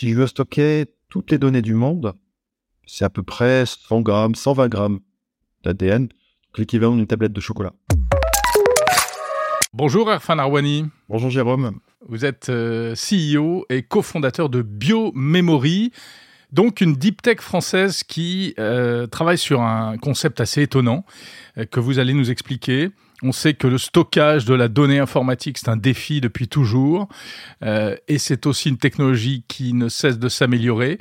Si 0.00 0.10
je 0.10 0.14
veux 0.14 0.28
stocker 0.28 0.86
toutes 1.08 1.32
les 1.32 1.38
données 1.38 1.60
du 1.60 1.74
monde, 1.74 2.14
c'est 2.86 3.04
à 3.04 3.10
peu 3.10 3.24
près 3.24 3.64
100 3.66 4.00
grammes, 4.02 4.36
120 4.36 4.68
grammes 4.68 5.00
d'ADN, 5.64 6.08
l'équivalent 6.56 6.94
d'une 6.94 7.08
tablette 7.08 7.32
de 7.32 7.40
chocolat. 7.40 7.72
Bonjour 9.72 10.08
Erfan 10.08 10.38
Arwani. 10.38 10.84
Bonjour 11.08 11.30
Jérôme. 11.30 11.80
Vous 12.08 12.24
êtes 12.24 12.48
euh, 12.48 12.94
CEO 12.94 13.66
et 13.70 13.82
cofondateur 13.82 14.48
de 14.48 14.62
BioMemory, 14.62 15.90
donc 16.52 16.80
une 16.80 16.94
deep 16.94 17.20
tech 17.20 17.40
française 17.40 18.04
qui 18.04 18.54
euh, 18.60 19.08
travaille 19.08 19.36
sur 19.36 19.62
un 19.62 19.98
concept 19.98 20.40
assez 20.40 20.62
étonnant 20.62 21.04
euh, 21.56 21.64
que 21.64 21.80
vous 21.80 21.98
allez 21.98 22.14
nous 22.14 22.30
expliquer. 22.30 22.90
On 23.22 23.32
sait 23.32 23.54
que 23.54 23.66
le 23.66 23.78
stockage 23.78 24.44
de 24.44 24.54
la 24.54 24.68
donnée 24.68 25.00
informatique, 25.00 25.58
c'est 25.58 25.68
un 25.68 25.76
défi 25.76 26.20
depuis 26.20 26.46
toujours, 26.46 27.08
et 27.62 28.18
c'est 28.18 28.46
aussi 28.46 28.68
une 28.68 28.78
technologie 28.78 29.44
qui 29.48 29.72
ne 29.72 29.88
cesse 29.88 30.18
de 30.18 30.28
s'améliorer. 30.28 30.98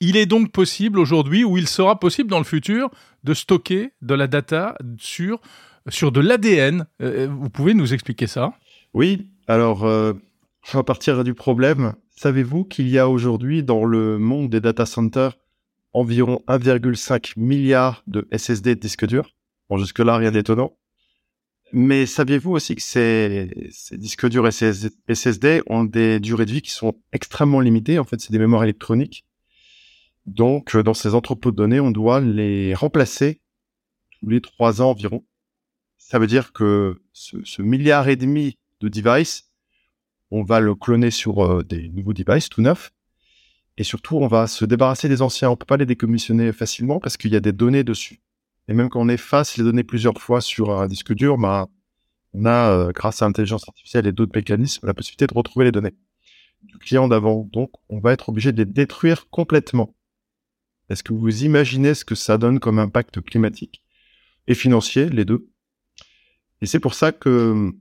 Il 0.00 0.16
est 0.16 0.26
donc 0.26 0.52
possible 0.52 1.00
aujourd'hui, 1.00 1.42
ou 1.42 1.58
il 1.58 1.66
sera 1.66 1.98
possible 1.98 2.30
dans 2.30 2.38
le 2.38 2.44
futur, 2.44 2.90
de 3.24 3.34
stocker 3.34 3.90
de 4.02 4.14
la 4.14 4.28
data 4.28 4.76
sur, 4.98 5.40
sur 5.88 6.12
de 6.12 6.20
l'ADN. 6.20 6.86
vous 7.00 7.50
pouvez 7.50 7.74
nous 7.74 7.92
expliquer 7.92 8.28
ça? 8.28 8.52
Oui, 8.94 9.26
alors 9.48 9.82
on 9.82 10.16
va 10.72 10.84
partir 10.84 11.24
du 11.24 11.34
problème. 11.34 11.94
Savez-vous 12.14 12.64
qu'il 12.64 12.88
y 12.88 12.98
a 12.98 13.08
aujourd'hui 13.08 13.64
dans 13.64 13.84
le 13.84 14.18
monde 14.18 14.48
des 14.48 14.60
data 14.60 14.86
centers 14.86 15.36
environ 15.92 16.40
1,5 16.46 17.32
milliard 17.36 18.04
de 18.06 18.28
SSD 18.30 18.76
de 18.76 18.80
disques 18.80 19.06
durs? 19.06 19.34
Bon, 19.68 19.76
jusque-là, 19.76 20.16
rien 20.16 20.30
d'étonnant. 20.30 20.77
Mais 21.72 22.06
saviez-vous 22.06 22.52
aussi 22.52 22.76
que 22.76 22.82
ces, 22.82 23.68
ces 23.70 23.98
disques 23.98 24.28
durs 24.28 24.50
SSD 24.50 25.62
ont 25.66 25.84
des 25.84 26.18
durées 26.18 26.46
de 26.46 26.52
vie 26.52 26.62
qui 26.62 26.70
sont 26.70 26.94
extrêmement 27.12 27.60
limitées 27.60 27.98
En 27.98 28.04
fait, 28.04 28.20
c'est 28.20 28.32
des 28.32 28.38
mémoires 28.38 28.64
électroniques. 28.64 29.26
Donc, 30.26 30.76
dans 30.76 30.94
ces 30.94 31.14
entrepôts 31.14 31.50
de 31.50 31.56
données, 31.56 31.80
on 31.80 31.90
doit 31.90 32.20
les 32.20 32.74
remplacer 32.74 33.40
tous 34.20 34.28
les 34.28 34.40
trois 34.40 34.82
ans 34.82 34.90
environ. 34.90 35.24
Ça 35.96 36.18
veut 36.18 36.26
dire 36.26 36.52
que 36.52 37.00
ce, 37.12 37.62
milliard 37.62 38.08
et 38.08 38.16
demi 38.16 38.58
de 38.80 38.88
devices 38.88 39.48
on 40.30 40.42
va 40.42 40.60
le 40.60 40.74
cloner 40.74 41.10
sur 41.10 41.44
euh, 41.44 41.62
des 41.62 41.88
nouveaux 41.88 42.12
devices 42.12 42.48
tout 42.48 42.60
neufs. 42.60 42.92
Et 43.78 43.84
surtout, 43.84 44.16
on 44.16 44.26
va 44.26 44.46
se 44.46 44.64
débarrasser 44.64 45.08
des 45.08 45.22
anciens. 45.22 45.50
On 45.50 45.56
peut 45.56 45.64
pas 45.64 45.76
les 45.76 45.86
décommissionner 45.86 46.52
facilement 46.52 47.00
parce 47.00 47.16
qu'il 47.16 47.32
y 47.32 47.36
a 47.36 47.40
des 47.40 47.52
données 47.52 47.84
dessus. 47.84 48.20
Et 48.68 48.74
même 48.74 48.90
quand 48.90 49.00
on 49.00 49.08
efface 49.08 49.56
les 49.56 49.64
données 49.64 49.84
plusieurs 49.84 50.18
fois 50.20 50.40
sur 50.40 50.78
un 50.78 50.86
disque 50.86 51.14
dur, 51.14 51.38
bah, 51.38 51.68
on 52.34 52.44
a, 52.44 52.70
euh, 52.70 52.92
grâce 52.92 53.22
à 53.22 53.26
l'intelligence 53.26 53.66
artificielle 53.66 54.06
et 54.06 54.12
d'autres 54.12 54.32
mécanismes, 54.34 54.86
la 54.86 54.94
possibilité 54.94 55.26
de 55.26 55.34
retrouver 55.34 55.64
les 55.64 55.72
données 55.72 55.94
du 56.62 56.78
client 56.78 57.08
d'avant. 57.08 57.48
Donc, 57.52 57.70
on 57.88 57.98
va 57.98 58.12
être 58.12 58.28
obligé 58.28 58.52
de 58.52 58.58
les 58.58 58.66
détruire 58.66 59.28
complètement. 59.30 59.94
Est-ce 60.90 61.02
que 61.02 61.12
vous 61.12 61.44
imaginez 61.44 61.94
ce 61.94 62.04
que 62.04 62.14
ça 62.14 62.38
donne 62.38 62.60
comme 62.60 62.78
impact 62.78 63.20
climatique 63.22 63.82
et 64.46 64.54
financier, 64.54 65.08
les 65.08 65.24
deux? 65.24 65.48
Et 66.60 66.66
c'est 66.66 66.80
pour 66.80 66.94
ça 66.94 67.12
que 67.12 67.72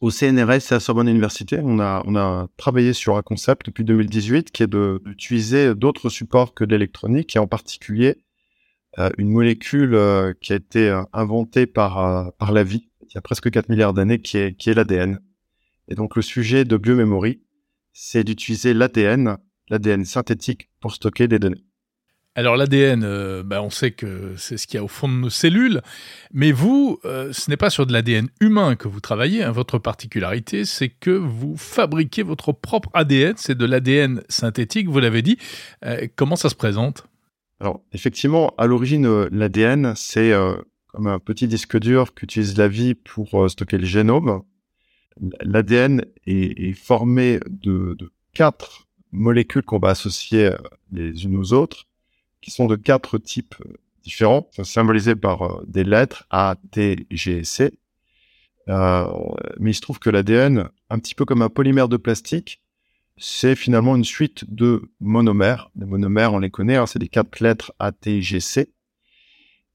au 0.00 0.10
CNRS 0.10 0.70
et 0.70 0.74
à 0.74 0.80
Sorbonne 0.80 1.08
Université, 1.08 1.58
on 1.62 1.78
a, 1.78 2.02
on 2.06 2.16
a 2.16 2.48
travaillé 2.56 2.94
sur 2.94 3.16
un 3.18 3.22
concept 3.22 3.66
depuis 3.66 3.84
2018 3.84 4.50
qui 4.50 4.62
est 4.62 4.66
d'utiliser 4.66 5.74
d'autres 5.74 6.08
supports 6.08 6.54
que 6.54 6.64
l'électronique 6.64 7.36
et 7.36 7.38
en 7.38 7.46
particulier 7.46 8.16
une 9.18 9.30
molécule 9.30 9.94
euh, 9.94 10.32
qui 10.40 10.52
a 10.52 10.56
été 10.56 10.88
euh, 10.88 11.02
inventée 11.12 11.66
par, 11.66 12.32
par 12.38 12.52
la 12.52 12.64
vie 12.64 12.90
il 13.10 13.14
y 13.16 13.18
a 13.18 13.22
presque 13.22 13.50
4 13.50 13.68
milliards 13.68 13.92
d'années 13.92 14.20
qui 14.20 14.38
est, 14.38 14.54
qui 14.54 14.70
est 14.70 14.74
l'ADN. 14.74 15.20
Et 15.88 15.94
donc 15.94 16.14
le 16.14 16.22
sujet 16.22 16.64
de 16.64 16.76
biomémorie, 16.76 17.42
c'est 17.92 18.22
d'utiliser 18.22 18.72
l'ADN, 18.72 19.36
l'ADN 19.68 20.04
synthétique 20.04 20.70
pour 20.80 20.94
stocker 20.94 21.26
des 21.26 21.40
données. 21.40 21.64
Alors 22.36 22.56
l'ADN, 22.56 23.02
euh, 23.02 23.42
bah, 23.42 23.60
on 23.60 23.70
sait 23.70 23.90
que 23.90 24.34
c'est 24.36 24.56
ce 24.56 24.68
qu'il 24.68 24.76
y 24.76 24.78
a 24.78 24.84
au 24.84 24.88
fond 24.88 25.08
de 25.08 25.14
nos 25.14 25.30
cellules, 25.30 25.82
mais 26.32 26.52
vous, 26.52 27.00
euh, 27.04 27.32
ce 27.32 27.50
n'est 27.50 27.56
pas 27.56 27.70
sur 27.70 27.86
de 27.86 27.92
l'ADN 27.92 28.28
humain 28.40 28.76
que 28.76 28.86
vous 28.86 29.00
travaillez. 29.00 29.42
Hein. 29.42 29.50
Votre 29.50 29.78
particularité, 29.78 30.64
c'est 30.64 30.88
que 30.88 31.10
vous 31.10 31.56
fabriquez 31.56 32.22
votre 32.22 32.52
propre 32.52 32.88
ADN, 32.94 33.34
c'est 33.36 33.58
de 33.58 33.66
l'ADN 33.66 34.22
synthétique, 34.28 34.88
vous 34.88 35.00
l'avez 35.00 35.22
dit. 35.22 35.38
Euh, 35.84 36.06
comment 36.14 36.36
ça 36.36 36.48
se 36.48 36.54
présente? 36.54 37.09
Alors 37.60 37.82
effectivement, 37.92 38.54
à 38.58 38.66
l'origine, 38.66 39.26
l'ADN, 39.30 39.94
c'est 39.94 40.32
comme 40.88 41.06
un 41.06 41.18
petit 41.18 41.46
disque 41.46 41.78
dur 41.78 42.14
qu'utilise 42.14 42.56
la 42.56 42.68
vie 42.68 42.94
pour 42.94 43.50
stocker 43.50 43.78
le 43.78 43.84
génome. 43.84 44.42
L'ADN 45.42 46.04
est, 46.26 46.72
formé 46.72 47.38
de, 47.48 47.96
quatre 48.32 48.88
molécules 49.12 49.62
qu'on 49.62 49.78
va 49.78 49.90
associer 49.90 50.50
les 50.90 51.24
unes 51.24 51.36
aux 51.36 51.52
autres 51.52 51.86
qui 52.40 52.50
sont 52.50 52.66
de 52.66 52.76
quatre 52.76 53.18
types 53.18 53.54
euh, 53.66 53.74
différents, 54.02 54.48
symbolisés 54.62 55.16
par 55.16 55.42
euh, 55.42 55.64
des 55.66 55.84
lettres 55.84 56.24
A, 56.30 56.56
T, 56.70 57.06
G, 57.10 57.44
C. 57.44 57.72
Euh, 58.68 59.06
mais 59.58 59.72
il 59.72 59.74
se 59.74 59.80
trouve 59.80 59.98
que 59.98 60.10
l'ADN, 60.10 60.68
un 60.90 60.98
petit 60.98 61.14
peu 61.14 61.24
comme 61.24 61.42
un 61.42 61.48
polymère 61.48 61.88
de 61.88 61.96
plastique, 61.96 62.62
c'est 63.20 63.54
finalement 63.54 63.94
une 63.94 64.04
suite 64.04 64.52
de 64.52 64.90
monomères. 64.98 65.70
Les 65.76 65.84
monomères, 65.84 66.32
on 66.32 66.38
les 66.38 66.50
connaît, 66.50 66.76
hein, 66.76 66.86
c'est 66.86 66.98
des 66.98 67.08
quatre 67.08 67.40
lettres 67.40 67.72
A, 67.78 67.92
T, 67.92 68.22
G, 68.22 68.40
C. 68.40 68.72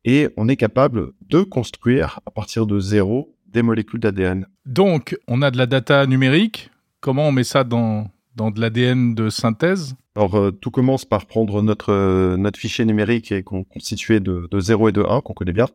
Et 0.03 0.29
on 0.35 0.47
est 0.47 0.57
capable 0.57 1.11
de 1.21 1.43
construire 1.43 2.19
à 2.25 2.31
partir 2.31 2.65
de 2.65 2.79
zéro 2.79 3.35
des 3.47 3.61
molécules 3.61 3.99
d'ADN. 3.99 4.47
Donc, 4.65 5.17
on 5.27 5.41
a 5.41 5.51
de 5.51 5.57
la 5.57 5.67
data 5.67 6.05
numérique. 6.07 6.71
Comment 6.99 7.27
on 7.27 7.31
met 7.31 7.43
ça 7.43 7.63
dans, 7.63 8.09
dans 8.35 8.49
de 8.49 8.59
l'ADN 8.59 9.13
de 9.13 9.29
synthèse? 9.29 9.95
Alors, 10.15 10.35
euh, 10.35 10.51
tout 10.51 10.71
commence 10.71 11.05
par 11.05 11.27
prendre 11.27 11.61
notre, 11.61 11.91
euh, 11.91 12.37
notre 12.37 12.59
fichier 12.59 12.83
numérique 12.85 13.31
et 13.31 13.43
constitué 13.43 14.19
de, 14.19 14.47
de 14.49 14.59
0 14.59 14.89
et 14.89 14.91
de 14.91 15.03
1, 15.03 15.21
qu'on 15.21 15.33
connaît 15.33 15.53
bien. 15.53 15.67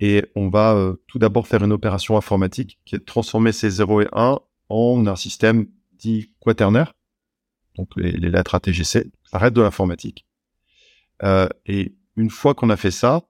Et 0.00 0.24
on 0.34 0.48
va 0.48 0.74
euh, 0.74 0.94
tout 1.06 1.18
d'abord 1.18 1.46
faire 1.46 1.62
une 1.62 1.72
opération 1.72 2.16
informatique 2.16 2.78
qui 2.84 2.96
est 2.96 2.98
de 2.98 3.04
transformer 3.04 3.52
ces 3.52 3.70
0 3.70 4.02
et 4.02 4.08
1 4.12 4.38
en 4.70 5.06
un 5.06 5.16
système 5.16 5.66
quaternaire, 6.40 6.94
donc 7.76 7.88
les, 7.96 8.12
lettres 8.12 8.54
ATGC, 8.54 9.10
ça 9.24 9.50
de 9.50 9.60
l'informatique. 9.60 10.26
et 11.66 11.94
une 12.16 12.30
fois 12.30 12.54
qu'on 12.54 12.70
a 12.70 12.76
fait 12.76 12.90
ça, 12.90 13.22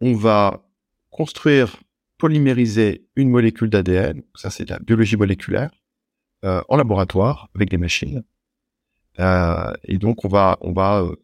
on 0.00 0.14
va 0.14 0.64
construire, 1.10 1.76
polymériser 2.16 3.06
une 3.16 3.30
molécule 3.30 3.70
d'ADN, 3.70 4.22
ça 4.34 4.50
c'est 4.50 4.64
de 4.64 4.70
la 4.72 4.78
biologie 4.78 5.16
moléculaire, 5.16 5.70
euh, 6.44 6.62
en 6.68 6.76
laboratoire 6.76 7.48
avec 7.54 7.68
des 7.70 7.78
machines. 7.78 8.22
Euh, 9.18 9.72
et 9.84 9.98
donc 9.98 10.24
on 10.24 10.28
va, 10.28 10.58
on 10.60 10.72
va 10.72 11.02
euh, 11.02 11.16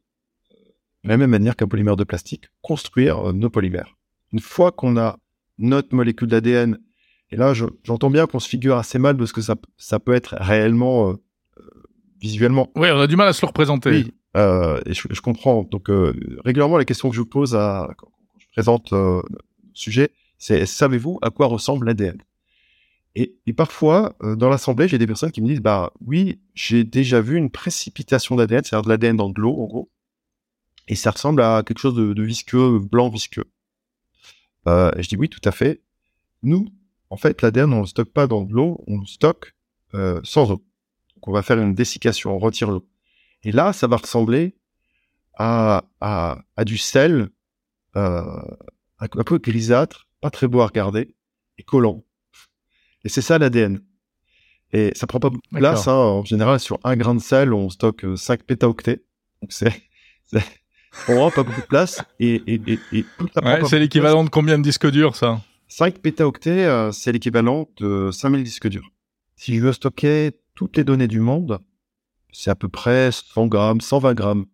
de 1.04 1.08
la 1.08 1.16
même 1.16 1.30
manière 1.30 1.54
qu'un 1.54 1.68
polymère 1.68 1.96
de 1.96 2.04
plastique, 2.04 2.48
construire 2.62 3.32
nos 3.32 3.50
polymères. 3.50 3.96
Une 4.32 4.40
fois 4.40 4.72
qu'on 4.72 4.96
a 4.96 5.18
notre 5.58 5.94
molécule 5.94 6.28
d'ADN, 6.28 6.78
et 7.30 7.36
là 7.36 7.52
j'entends 7.82 8.10
bien 8.10 8.26
qu'on 8.26 8.38
se 8.38 8.48
figure 8.48 8.76
assez 8.76 8.98
mal 8.98 9.16
de 9.16 9.26
ce 9.26 9.32
que 9.32 9.40
ça, 9.40 9.56
ça 9.76 9.98
peut 9.98 10.14
être 10.14 10.34
réellement 10.38 11.14
visuellement. 12.20 12.70
Oui, 12.76 12.88
on 12.92 13.00
a 13.00 13.06
du 13.06 13.16
mal 13.16 13.28
à 13.28 13.32
se 13.32 13.42
le 13.42 13.48
représenter. 13.48 13.90
Oui, 13.90 14.12
et 14.36 14.94
je, 14.94 15.08
je, 15.10 15.20
comprends. 15.20 15.64
Donc 15.64 15.88
régulièrement, 16.44 16.76
la 16.78 16.84
question 16.84 17.08
que 17.08 17.14
je 17.14 17.20
vous 17.20 17.26
pose 17.26 17.54
à, 17.54 17.90
quand, 17.96 18.08
je 18.38 18.46
présente 18.52 18.90
le 18.92 19.22
sujet, 19.72 20.10
c'est 20.38 20.66
savez-vous 20.66 21.18
à 21.22 21.30
quoi 21.30 21.46
ressemble 21.46 21.86
l'ADN 21.86 22.18
et, 23.16 23.36
et, 23.46 23.52
parfois, 23.52 24.16
euh, 24.22 24.34
dans 24.34 24.48
l'assemblée, 24.48 24.88
j'ai 24.88 24.98
des 24.98 25.06
personnes 25.06 25.30
qui 25.30 25.40
me 25.40 25.46
disent, 25.46 25.60
bah 25.60 25.92
oui, 26.00 26.40
j'ai 26.54 26.82
déjà 26.82 27.20
vu 27.20 27.36
une 27.36 27.50
précipitation 27.50 28.34
d'ADN, 28.34 28.64
c'est-à-dire 28.64 28.82
de 28.82 28.88
l'ADN 28.88 29.16
dans 29.16 29.30
de 29.30 29.40
l'eau, 29.40 29.56
en 29.56 29.66
gros, 29.66 29.90
et 30.88 30.96
ça 30.96 31.12
ressemble 31.12 31.40
à 31.40 31.62
quelque 31.64 31.78
chose 31.78 31.94
de, 31.94 32.12
de 32.12 32.22
visqueux, 32.22 32.78
blanc 32.80 33.08
visqueux. 33.08 33.44
Euh, 34.66 34.90
je 34.98 35.08
dis 35.08 35.16
oui, 35.16 35.28
tout 35.28 35.40
à 35.44 35.52
fait. 35.52 35.80
Nous, 36.42 36.66
en 37.10 37.16
fait, 37.16 37.42
l'ADN, 37.42 37.72
on 37.72 37.76
ne 37.76 37.80
le 37.82 37.86
stocke 37.86 38.12
pas 38.12 38.26
dans 38.26 38.42
de 38.42 38.52
l'eau, 38.52 38.82
on 38.86 38.98
le 38.98 39.06
stocke 39.06 39.54
euh, 39.94 40.20
sans 40.24 40.50
eau. 40.50 40.64
Donc, 41.16 41.28
on 41.28 41.32
va 41.32 41.42
faire 41.42 41.58
une 41.58 41.74
dessiccation, 41.74 42.34
on 42.34 42.38
retire 42.38 42.70
l'eau. 42.70 42.86
Et 43.42 43.52
là, 43.52 43.72
ça 43.72 43.86
va 43.86 43.96
ressembler 43.96 44.56
à, 45.34 45.84
à, 46.00 46.38
à 46.56 46.64
du 46.64 46.78
sel, 46.78 47.28
euh, 47.96 48.22
un 48.98 49.24
peu 49.24 49.38
grisâtre, 49.38 50.08
pas 50.20 50.30
très 50.30 50.48
beau 50.48 50.60
à 50.60 50.66
regarder, 50.66 51.14
et 51.58 51.62
collant. 51.62 52.04
Et 53.04 53.08
c'est 53.08 53.22
ça 53.22 53.38
l'ADN. 53.38 53.80
Et 54.72 54.90
ça 54.96 55.06
prend 55.06 55.20
pas 55.20 55.30
beaucoup 55.30 55.46
de 55.52 55.58
place. 55.58 55.86
Hein. 55.86 55.92
En 55.92 56.24
général, 56.24 56.58
sur 56.58 56.80
un 56.82 56.96
grain 56.96 57.14
de 57.14 57.20
sel, 57.20 57.52
on 57.52 57.70
stocke 57.70 58.04
5 58.16 58.40
euh, 58.40 58.44
pétaoctets. 58.44 59.04
Donc 59.40 59.52
c'est, 59.52 59.72
on 61.08 61.14
prend 61.14 61.30
pas 61.30 61.42
beaucoup 61.44 61.60
de 61.60 61.66
place. 61.66 62.02
Et, 62.18 62.42
et, 62.46 62.60
et, 62.66 62.78
et 62.92 63.04
ouais, 63.42 63.64
c'est 63.66 63.78
l'équivalent 63.78 64.24
de 64.24 64.30
combien 64.30 64.58
de 64.58 64.64
disques 64.64 64.90
durs, 64.90 65.14
ça? 65.14 65.40
5 65.68 65.98
pétaoctets, 65.98 66.64
euh, 66.66 66.92
c'est 66.92 67.12
l'équivalent 67.12 67.68
de 67.78 68.10
5000 68.12 68.42
disques 68.44 68.68
durs. 68.68 68.90
Si 69.36 69.54
je 69.56 69.60
veux 69.60 69.72
stocker 69.72 70.32
toutes 70.54 70.76
les 70.76 70.84
données 70.84 71.08
du 71.08 71.20
monde, 71.20 71.58
c'est 72.32 72.50
à 72.50 72.54
peu 72.54 72.68
près 72.68 73.10
100 73.12 73.46
grammes, 73.46 73.80
120 73.80 74.14
grammes 74.14 74.46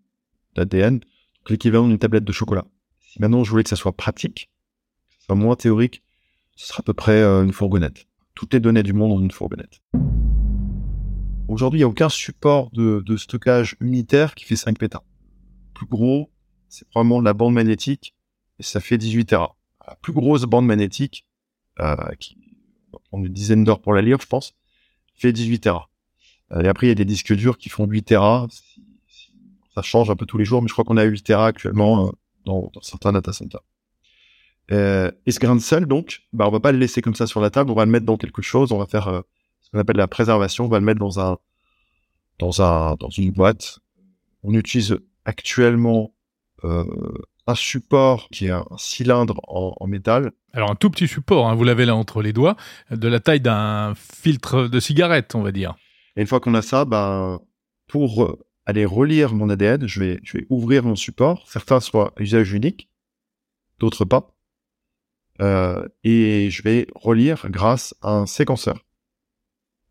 d'ADN, 0.54 1.00
l'équivalent 1.48 1.88
d'une 1.88 1.98
tablette 1.98 2.24
de 2.24 2.32
chocolat. 2.32 2.64
Si 3.00 3.20
maintenant 3.20 3.44
je 3.44 3.50
voulais 3.50 3.64
que 3.64 3.70
ça 3.70 3.76
soit 3.76 3.96
pratique, 3.96 4.50
que 5.08 5.14
ça 5.16 5.26
soit 5.26 5.34
moins 5.34 5.56
théorique, 5.56 6.02
ce 6.56 6.68
sera 6.68 6.80
à 6.80 6.82
peu 6.82 6.94
près 6.94 7.20
euh, 7.20 7.44
une 7.44 7.52
fourgonnette 7.52 8.06
toutes 8.40 8.54
les 8.54 8.60
données 8.60 8.82
du 8.82 8.94
monde 8.94 9.10
dans 9.10 9.22
une 9.22 9.30
fourgonnette. 9.30 9.82
aujourd'hui, 11.46 11.80
il 11.80 11.82
n'y 11.82 11.84
a 11.84 11.88
aucun 11.88 12.08
support 12.08 12.70
de, 12.70 13.02
de, 13.04 13.16
stockage 13.18 13.76
unitaire 13.80 14.34
qui 14.34 14.46
fait 14.46 14.56
5 14.56 14.78
pétas. 14.78 15.02
Plus 15.74 15.84
gros, 15.84 16.30
c'est 16.70 16.88
probablement 16.88 17.20
la 17.20 17.34
bande 17.34 17.52
magnétique, 17.52 18.14
et 18.58 18.62
ça 18.62 18.80
fait 18.80 18.96
18 18.96 19.26
Tera. 19.26 19.56
La 19.90 19.96
plus 19.96 20.12
grosse 20.12 20.42
bande 20.42 20.66
magnétique, 20.66 21.26
euh, 21.80 21.96
qui 22.20 22.38
prend 23.10 23.18
une 23.18 23.28
dizaine 23.28 23.64
d'heures 23.64 23.80
pour 23.80 23.92
la 23.92 24.02
lire, 24.02 24.20
je 24.20 24.26
pense, 24.26 24.54
fait 25.16 25.32
18 25.32 25.60
Tera. 25.60 25.90
Euh, 26.52 26.62
et 26.62 26.68
après, 26.68 26.86
il 26.86 26.90
y 26.90 26.92
a 26.92 26.96
des 26.96 27.04
disques 27.04 27.34
durs 27.34 27.58
qui 27.58 27.68
font 27.68 27.86
8 27.86 28.02
Tera. 28.02 28.46
Ça 29.74 29.82
change 29.82 30.10
un 30.10 30.16
peu 30.16 30.26
tous 30.26 30.38
les 30.38 30.44
jours, 30.44 30.62
mais 30.62 30.68
je 30.68 30.72
crois 30.72 30.84
qu'on 30.84 30.96
a 30.96 31.02
8 31.02 31.22
Tera 31.24 31.46
actuellement 31.46 32.06
euh, 32.06 32.10
dans, 32.44 32.70
certains 32.82 33.12
data 33.12 33.32
centers. 33.32 33.62
Euh, 34.70 35.10
et 35.26 35.32
ce 35.32 35.40
grain 35.40 35.56
de 35.56 35.60
sel, 35.60 35.86
donc, 35.86 36.22
bah, 36.32 36.46
on 36.46 36.52
va 36.52 36.60
pas 36.60 36.70
le 36.70 36.78
laisser 36.78 37.02
comme 37.02 37.16
ça 37.16 37.26
sur 37.26 37.40
la 37.40 37.50
table, 37.50 37.72
on 37.72 37.74
va 37.74 37.84
le 37.84 37.90
mettre 37.90 38.06
dans 38.06 38.16
quelque 38.16 38.42
chose, 38.42 38.70
on 38.70 38.78
va 38.78 38.86
faire 38.86 39.24
ce 39.60 39.70
qu'on 39.70 39.78
appelle 39.78 39.96
la 39.96 40.06
préservation, 40.06 40.66
on 40.66 40.68
va 40.68 40.78
le 40.78 40.84
mettre 40.84 41.00
dans 41.00 41.18
un, 41.18 41.38
dans 42.38 42.62
un, 42.62 42.94
dans 42.94 43.10
une 43.10 43.32
boîte. 43.32 43.80
On 44.44 44.54
utilise 44.54 44.96
actuellement 45.24 46.14
un 47.50 47.54
support 47.54 48.28
qui 48.30 48.46
est 48.46 48.50
un 48.50 48.66
cylindre 48.76 49.40
en, 49.48 49.74
en 49.78 49.86
métal. 49.86 50.32
Alors 50.52 50.70
un 50.70 50.74
tout 50.74 50.90
petit 50.90 51.08
support, 51.08 51.48
hein, 51.48 51.54
vous 51.54 51.64
l'avez 51.64 51.84
là 51.84 51.94
entre 51.94 52.22
les 52.22 52.32
doigts, 52.32 52.56
de 52.90 53.08
la 53.08 53.20
taille 53.20 53.40
d'un 53.40 53.94
filtre 53.94 54.68
de 54.68 54.80
cigarette, 54.80 55.34
on 55.34 55.42
va 55.42 55.52
dire. 55.52 55.74
Et 56.16 56.22
une 56.22 56.26
fois 56.26 56.40
qu'on 56.40 56.54
a 56.54 56.62
ça, 56.62 56.84
bah, 56.84 57.40
pour 57.86 58.38
aller 58.66 58.84
relire 58.84 59.34
mon 59.34 59.48
ADN, 59.48 59.86
je 59.86 60.00
vais, 60.00 60.20
je 60.22 60.38
vais 60.38 60.46
ouvrir 60.48 60.84
mon 60.84 60.96
support. 60.96 61.44
Certains 61.48 61.80
soient 61.80 62.12
à 62.16 62.22
usage 62.22 62.52
unique, 62.52 62.88
d'autres 63.78 64.04
pas. 64.04 64.34
Euh, 65.40 65.86
et 66.04 66.50
je 66.50 66.62
vais 66.62 66.86
relire 66.94 67.48
grâce 67.48 67.94
à 68.02 68.12
un 68.12 68.26
séquenceur. 68.26 68.76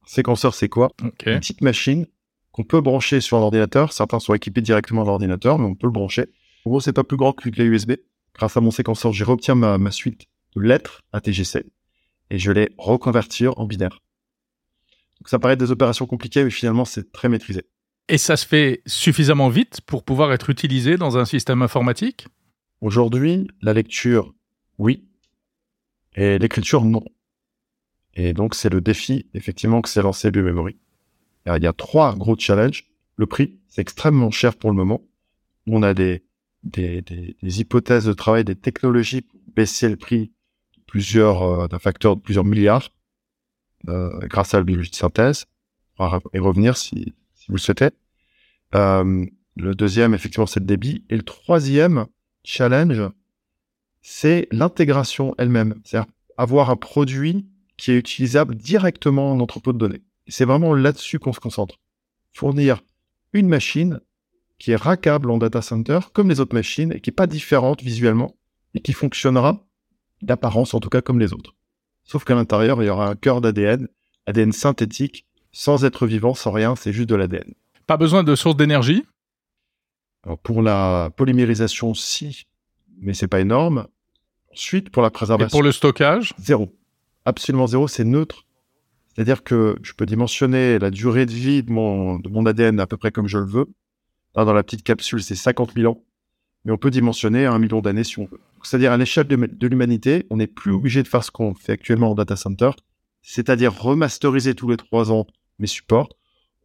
Un 0.03 0.07
séquenceur, 0.07 0.53
c'est 0.53 0.69
quoi? 0.69 0.91
Okay. 1.03 1.33
Une 1.33 1.39
petite 1.39 1.61
machine 1.61 2.05
qu'on 2.51 2.63
peut 2.63 2.81
brancher 2.81 3.21
sur 3.21 3.39
l'ordinateur. 3.39 3.93
Certains 3.93 4.19
sont 4.19 4.33
équipés 4.33 4.61
directement 4.61 5.01
à 5.01 5.05
l'ordinateur, 5.05 5.57
mais 5.57 5.65
on 5.65 5.75
peut 5.75 5.87
le 5.87 5.93
brancher. 5.93 6.27
En 6.69 6.73
gros, 6.73 6.81
c'est 6.81 6.93
pas 6.93 7.03
plus 7.03 7.17
grand 7.17 7.33
qu'une 7.33 7.51
clé 7.51 7.65
USB. 7.65 7.93
Grâce 8.35 8.55
à 8.55 8.61
mon 8.61 8.69
séquenceur, 8.69 9.11
je 9.11 9.23
retiens 9.23 9.55
ma, 9.55 9.79
ma 9.79 9.89
suite 9.89 10.27
de 10.55 10.61
lettres 10.61 11.01
ATGC 11.13 11.65
et 12.29 12.37
je 12.37 12.51
les 12.51 12.69
reconvertir 12.77 13.57
en 13.57 13.65
binaire. 13.65 14.03
Donc 15.19 15.29
ça 15.29 15.39
paraît 15.39 15.57
des 15.57 15.71
opérations 15.71 16.05
compliquées, 16.05 16.43
mais 16.43 16.51
finalement, 16.51 16.85
c'est 16.85 17.11
très 17.11 17.27
maîtrisé. 17.27 17.63
Et 18.07 18.19
ça 18.19 18.37
se 18.37 18.45
fait 18.45 18.83
suffisamment 18.85 19.49
vite 19.49 19.81
pour 19.81 20.03
pouvoir 20.03 20.31
être 20.31 20.51
utilisé 20.51 20.97
dans 20.97 21.17
un 21.17 21.25
système 21.25 21.63
informatique? 21.63 22.27
Aujourd'hui, 22.81 23.47
la 23.63 23.73
lecture, 23.73 24.35
oui. 24.77 25.07
Et 26.13 26.37
l'écriture, 26.37 26.85
non. 26.85 27.03
Et 28.13 28.33
donc, 28.33 28.53
c'est 28.53 28.69
le 28.69 28.79
défi, 28.79 29.25
effectivement, 29.33 29.81
que 29.81 29.89
s'est 29.89 30.03
lancé 30.03 30.29
Biomemory. 30.29 30.77
Il 31.47 31.63
y 31.63 31.67
a 31.67 31.73
trois 31.73 32.15
gros 32.15 32.37
challenges. 32.37 32.91
Le 33.15 33.25
prix, 33.25 33.57
c'est 33.69 33.81
extrêmement 33.81 34.29
cher 34.29 34.55
pour 34.55 34.69
le 34.69 34.75
moment. 34.75 35.01
On 35.65 35.81
a 35.81 35.95
des, 35.95 36.23
des, 36.63 37.01
des, 37.01 37.37
des, 37.41 37.59
hypothèses 37.61 38.05
de 38.05 38.13
travail, 38.13 38.43
des 38.43 38.55
technologies 38.55 39.21
pour 39.21 39.39
baisser 39.55 39.89
le 39.89 39.95
prix 39.95 40.31
plusieurs, 40.85 41.43
euh, 41.43 41.67
d'un 41.67 41.79
facteur 41.79 42.15
de 42.15 42.21
plusieurs 42.21 42.45
milliards, 42.45 42.89
euh, 43.87 44.19
grâce 44.27 44.53
à 44.53 44.57
la 44.57 44.63
biologie 44.63 44.91
de 44.91 44.95
synthèse. 44.95 45.45
On 45.97 46.07
va 46.07 46.19
y 46.33 46.39
revenir 46.39 46.77
si, 46.77 47.13
si 47.33 47.47
vous 47.47 47.55
le 47.55 47.59
souhaitez. 47.59 47.89
Euh, 48.75 49.25
le 49.55 49.75
deuxième, 49.75 50.13
effectivement, 50.13 50.45
c'est 50.45 50.59
le 50.59 50.65
débit. 50.65 51.05
Et 51.09 51.15
le 51.15 51.23
troisième 51.23 52.07
challenge, 52.43 53.01
c'est 54.01 54.47
l'intégration 54.51 55.35
elle-même. 55.37 55.75
C'est-à-dire 55.83 56.09
avoir 56.37 56.69
un 56.69 56.75
produit 56.75 57.45
qui 57.77 57.91
est 57.91 57.97
utilisable 57.97 58.55
directement 58.55 59.31
en 59.31 59.39
entrepôt 59.39 59.73
de 59.73 59.77
données. 59.77 60.01
C'est 60.27 60.45
vraiment 60.45 60.73
là-dessus 60.73 61.19
qu'on 61.19 61.33
se 61.33 61.39
concentre. 61.39 61.79
Fournir 62.31 62.81
une 63.33 63.47
machine 63.47 63.99
qui 64.59 64.71
est 64.71 64.75
rackable 64.75 65.31
en 65.31 65.37
data 65.37 65.61
center 65.61 65.99
comme 66.13 66.29
les 66.29 66.39
autres 66.39 66.53
machines 66.53 66.91
et 66.93 66.99
qui 66.99 67.09
est 67.09 67.13
pas 67.13 67.27
différente 67.27 67.81
visuellement 67.81 68.35
et 68.75 68.81
qui 68.81 68.93
fonctionnera 68.93 69.65
d'apparence 70.21 70.73
en 70.73 70.79
tout 70.79 70.89
cas 70.89 71.01
comme 71.01 71.19
les 71.19 71.33
autres. 71.33 71.55
Sauf 72.03 72.23
qu'à 72.25 72.35
l'intérieur, 72.35 72.83
il 72.83 72.87
y 72.87 72.89
aura 72.89 73.07
un 73.09 73.15
cœur 73.15 73.41
d'ADN, 73.41 73.87
ADN 74.25 74.51
synthétique, 74.51 75.25
sans 75.51 75.85
être 75.85 76.05
vivant, 76.05 76.33
sans 76.33 76.51
rien, 76.51 76.75
c'est 76.75 76.93
juste 76.93 77.09
de 77.09 77.15
l'ADN. 77.15 77.53
Pas 77.87 77.97
besoin 77.97 78.23
de 78.23 78.35
source 78.35 78.57
d'énergie? 78.57 79.03
Pour 80.43 80.61
la 80.61 81.09
polymérisation, 81.15 81.93
si, 81.93 82.45
mais 82.99 83.13
c'est 83.13 83.27
pas 83.27 83.39
énorme. 83.39 83.87
Ensuite, 84.51 84.89
pour 84.89 85.01
la 85.01 85.09
préservation. 85.09 85.47
Et 85.47 85.51
pour 85.51 85.63
le 85.63 85.71
stockage? 85.71 86.33
Zéro. 86.37 86.75
Absolument 87.25 87.67
zéro, 87.67 87.87
c'est 87.87 88.03
neutre. 88.03 88.45
C'est-à-dire 89.07 89.43
que 89.43 89.77
je 89.81 89.93
peux 89.93 90.05
dimensionner 90.05 90.77
la 90.79 90.91
durée 90.91 91.25
de 91.25 91.31
vie 91.31 91.63
de 91.63 91.71
mon, 91.71 92.19
de 92.19 92.29
mon 92.29 92.45
ADN 92.45 92.79
à 92.79 92.87
peu 92.87 92.97
près 92.97 93.11
comme 93.11 93.27
je 93.27 93.37
le 93.37 93.45
veux. 93.45 93.67
Là, 94.35 94.45
dans 94.45 94.53
la 94.53 94.63
petite 94.63 94.83
capsule, 94.83 95.21
c'est 95.21 95.35
50 95.35 95.73
000 95.75 95.91
ans. 95.91 96.03
Mais 96.65 96.71
on 96.71 96.77
peut 96.77 96.91
dimensionner 96.91 97.45
un 97.45 97.57
million 97.57 97.81
d'années 97.81 98.03
si 98.03 98.19
on 98.19 98.25
veut. 98.25 98.39
C'est-à-dire 98.63 98.91
à, 98.91 98.97
l'échelle 98.97 99.27
de, 99.27 99.67
l'humanité, 99.67 100.25
on 100.29 100.37
n'est 100.37 100.47
plus 100.47 100.71
obligé 100.71 101.01
de 101.03 101.07
faire 101.07 101.23
ce 101.23 101.31
qu'on 101.31 101.53
fait 101.53 101.73
actuellement 101.73 102.11
en 102.11 102.15
data 102.15 102.35
center, 102.35 102.71
c'est-à-dire 103.21 103.73
remasteriser 103.73 104.55
tous 104.55 104.69
les 104.69 104.77
trois 104.77 105.11
ans 105.11 105.25
mes 105.59 105.67
supports. 105.67 106.09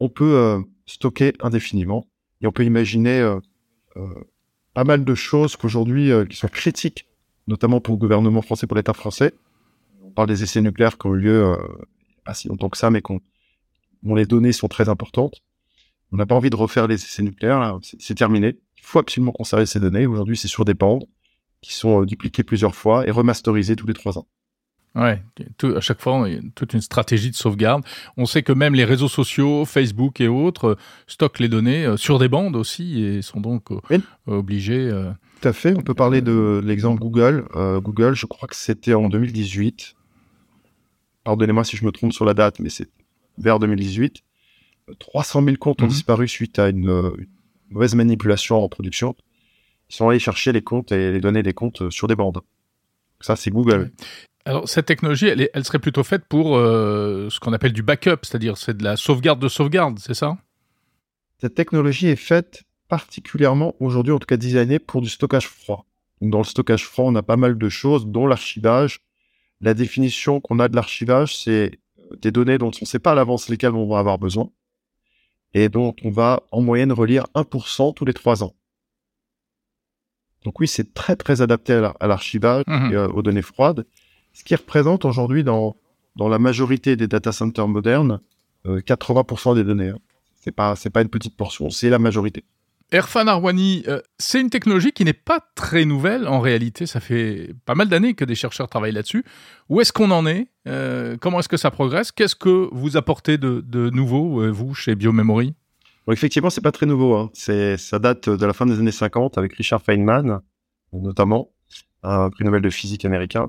On 0.01 0.09
peut 0.09 0.35
euh, 0.35 0.61
stocker 0.87 1.33
indéfiniment 1.41 2.09
et 2.41 2.47
on 2.49 2.53
peut 2.53 2.65
imaginer 2.65 3.21
euh, 3.21 3.39
euh, 3.97 4.09
pas 4.75 4.85
mal 4.85 5.05
de 5.05 5.15
choses 5.15 5.55
qu'aujourd'hui 5.57 6.11
qui 6.29 6.37
sont 6.37 6.49
critiques, 6.49 7.07
notamment 7.47 7.81
pour 7.81 7.95
le 7.95 7.99
gouvernement 7.99 8.43
français, 8.43 8.67
pour 8.67 8.77
l'État 8.77 8.93
français. 8.95 9.33
On 10.03 10.11
parle 10.11 10.29
des 10.29 10.43
essais 10.43 10.61
nucléaires 10.61 10.99
qui 10.99 11.07
ont 11.07 11.15
eu 11.15 11.21
lieu 11.21 11.57
pas 12.25 12.35
si 12.35 12.49
longtemps 12.49 12.69
que 12.69 12.77
ça, 12.77 12.91
mais 12.91 13.01
qu'on, 13.01 13.21
dont 14.03 14.17
les 14.17 14.27
données 14.27 14.53
sont 14.53 14.69
très 14.69 14.89
importantes. 14.89 15.43
On 16.15 16.17
n'a 16.17 16.27
pas 16.27 16.37
envie 16.37 16.49
de 16.49 16.55
refaire 16.55 16.87
les 16.87 16.95
essais 16.95 17.25
nucléaires, 17.25 17.79
c'est 17.99 18.15
terminé. 18.15 18.57
Il 18.79 18.85
faut 18.85 19.01
absolument 19.01 19.33
conserver 19.33 19.67
ces 19.67 19.81
données. 19.81 20.07
Aujourd'hui, 20.07 20.37
c'est 20.37 20.47
sur 20.47 20.65
des 20.65 20.75
bandes 20.75 21.05
qui 21.61 21.75
sont 21.75 22.03
euh, 22.03 22.07
dupliquées 22.07 22.45
plusieurs 22.45 22.77
fois 22.77 23.05
et 23.05 23.11
remasterisées 23.11 23.75
tous 23.75 23.89
les 23.89 23.95
trois 23.95 24.17
ans. 24.17 24.29
Ouais, 24.95 25.21
tout, 25.59 25.75
à 25.77 25.81
chaque 25.81 26.01
fois, 26.01 26.23
il 26.29 26.35
y 26.35 26.39
a 26.39 26.41
toute 26.55 26.73
une 26.73 26.81
stratégie 26.81 27.33
de 27.33 27.35
sauvegarde. 27.35 27.83
On 28.17 28.27
sait 28.27 28.45
que 28.45 28.53
même 28.53 28.77
les 28.77 28.85
réseaux 28.85 29.09
sociaux, 29.09 29.65
Facebook 29.65 30.21
et 30.21 30.29
autres, 30.29 30.69
euh, 30.69 30.79
stockent 31.09 31.41
les 31.41 31.49
données 31.49 31.85
euh, 31.85 31.97
sur 31.97 32.21
des 32.21 32.29
bandes 32.29 32.55
aussi 32.55 33.03
et 33.03 33.21
sont 33.21 33.41
donc 33.41 33.71
oui. 33.91 33.97
obligés. 34.29 34.89
Euh, 34.89 35.11
Tout 35.41 35.49
à 35.49 35.53
fait. 35.53 35.75
On 35.77 35.83
peut 35.83 35.95
parler 35.95 36.21
de 36.21 36.61
l'exemple 36.65 37.01
Google. 37.01 37.49
Euh, 37.57 37.81
Google, 37.81 38.15
je 38.15 38.27
crois 38.27 38.47
que 38.47 38.55
c'était 38.55 38.95
en 38.95 39.09
2018. 39.09 39.97
Pardonnez-moi 41.25 41.65
si 41.65 41.77
je 41.77 41.85
me 41.85 41.91
trompe 41.91 42.13
sur 42.13 42.25
la 42.25 42.35
date, 42.35 42.61
mais 42.61 42.69
c'est 42.69 42.89
vers 43.37 43.59
2018. 43.59 44.23
300 44.99 45.43
000 45.45 45.57
comptes 45.57 45.81
ont 45.83 45.87
Mhm. 45.87 45.91
disparu 45.91 46.29
suite 46.29 46.59
à 46.59 46.69
une, 46.69 46.89
euh, 46.89 47.11
une 47.19 47.27
mauvaise 47.71 47.95
manipulation 47.95 48.63
en 48.63 48.69
production. 48.69 49.15
Ils 49.91 49.95
sont 49.95 50.09
allés 50.09 50.19
chercher 50.19 50.53
les 50.53 50.63
comptes 50.63 50.93
et 50.93 51.13
les 51.13 51.21
données 51.21 51.43
des 51.43 51.53
comptes 51.55 51.83
euh, 51.83 51.91
sur 51.91 52.09
des 52.09 52.17
bandes. 52.17 52.41
Ça, 53.21 53.37
c'est 53.37 53.51
Google. 53.51 53.93
Alors, 54.45 54.69
cette 54.69 54.87
technologie, 54.87 55.27
elle, 55.29 55.41
est- 55.41 55.51
elle 55.55 55.65
serait 55.65 55.79
plutôt 55.79 56.05
faite 56.05 56.25
pour 56.29 56.57
euh, 56.57 57.31
ce 57.31 57.41
qu'on 57.41 57.53
appelle 57.55 57.73
du 57.73 57.83
backup, 57.83 58.19
c'est-à-dire 58.23 58.59
c'est 58.59 58.77
de 58.77 58.85
la 58.85 58.97
sauvegarde 58.97 59.41
de 59.41 59.49
sauvegarde, 59.49 59.99
c'est 59.99 60.13
ça? 60.15 60.37
Cette 61.41 61.55
technologie 61.55 62.09
est 62.09 62.17
faite 62.17 62.65
particulièrement 62.89 63.75
aujourd'hui, 63.81 64.13
en 64.13 64.19
tout 64.19 64.27
cas 64.27 64.37
designée 64.37 64.79
pour 64.79 65.01
du 65.01 65.09
stockage 65.09 65.47
froid. 65.49 65.87
Donc, 66.21 66.31
dans 66.31 66.39
le 66.39 66.45
stockage 66.45 66.85
froid, 66.85 67.07
on 67.07 67.15
a 67.15 67.23
pas 67.23 67.37
mal 67.37 67.57
de 67.57 67.69
choses, 67.71 68.07
dont 68.07 68.27
l'archivage. 68.27 69.01
La 69.61 69.73
définition 69.73 70.41
qu'on 70.41 70.59
a 70.59 70.69
de 70.69 70.77
l'archivage, 70.77 71.37
c'est 71.37 71.79
des 72.21 72.31
données 72.31 72.59
dont 72.59 72.71
on 72.71 72.83
ne 72.83 72.87
sait 72.87 72.99
pas 72.99 73.13
à 73.13 73.15
l'avance 73.15 73.49
lesquelles 73.49 73.75
on 73.75 73.89
va 73.89 73.99
avoir 73.99 74.19
besoin 74.19 74.51
et 75.55 75.69
dont 75.69 75.95
on 76.05 76.11
va 76.11 76.43
en 76.51 76.61
moyenne 76.61 76.93
relire 76.93 77.27
1% 77.35 77.95
tous 77.95 78.05
les 78.05 78.13
trois 78.15 78.43
ans. 78.45 78.55
Donc 80.45 80.61
oui, 80.61 80.69
c'est 80.69 80.93
très 80.93 81.17
très 81.17 81.41
adapté 81.41 81.73
à 81.75 81.81
la- 81.81 81.95
à 82.01 82.07
l'archivage 82.07 82.65
Mhm. 82.67 82.93
et 82.93 82.95
euh, 82.97 83.09
aux 83.09 83.23
données 83.23 83.43
froides, 83.43 83.87
ce 84.33 84.45
qui 84.45 84.55
représente 84.55 85.05
aujourd'hui 85.05 85.43
dans, 85.45 85.77
dans 86.17 86.29
la 86.29 86.39
majorité 86.39 86.97
des 86.97 87.07
data 87.09 87.33
centers 87.33 87.69
modernes 87.69 88.21
euh, 88.67 88.81
80% 88.81 89.55
des 89.55 89.65
données. 89.65 89.91
hein. 89.91 89.99
C'est 90.35 90.53
pas 90.53 90.77
c'est 90.77 90.91
pas 90.91 91.01
une 91.03 91.09
petite 91.09 91.37
portion, 91.37 91.71
c'est 91.71 91.89
la 91.89 91.99
majorité. 91.99 92.45
Erfan 92.95 93.27
Arwani, 93.27 93.83
euh, 93.89 94.01
c'est 94.19 94.41
une 94.41 94.51
technologie 94.51 94.93
qui 94.93 95.05
n'est 95.05 95.13
pas 95.13 95.41
très 95.57 95.85
nouvelle 95.85 96.29
en 96.29 96.39
réalité. 96.39 96.87
Ça 96.87 97.01
fait 97.01 97.53
pas 97.65 97.75
mal 97.75 97.89
d'années 97.89 98.15
que 98.15 98.25
des 98.25 98.37
chercheurs 98.37 98.69
travaillent 98.69 98.93
là-dessus. 98.93 99.25
Où 99.69 99.81
est-ce 99.81 99.93
qu'on 99.93 100.13
en 100.13 100.27
est? 100.27 100.47
Euh, 100.69 101.17
Comment 101.21 101.41
est-ce 101.41 101.49
que 101.49 101.57
ça 101.57 101.73
progresse? 101.73 102.13
Qu'est-ce 102.13 102.37
que 102.37 102.69
vous 102.71 102.97
apportez 102.97 103.37
de, 103.37 103.91
nouveau, 103.91 104.41
euh, 104.43 104.49
vous, 104.49 104.75
chez 104.75 104.95
Biomemory? 104.95 105.55
Bon, 106.07 106.13
effectivement, 106.13 106.51
c'est 106.51 106.61
pas 106.61 106.71
très 106.71 106.87
nouveau. 106.87 107.17
Hein. 107.17 107.31
C'est 107.35 107.77
ça 107.79 107.99
date 107.99 108.29
de 108.29 108.47
la 108.47 108.53
fin 108.53 108.65
des 108.65 108.79
années 108.79 108.93
50 108.93 109.39
avec 109.39 109.55
Richard 109.55 109.83
Feynman, 109.83 110.41
notamment 110.93 111.51
un 112.05 112.31
prix 112.31 112.45
Nobel 112.45 112.63
de 112.63 112.71
physique 112.71 113.05
américain. 113.05 113.49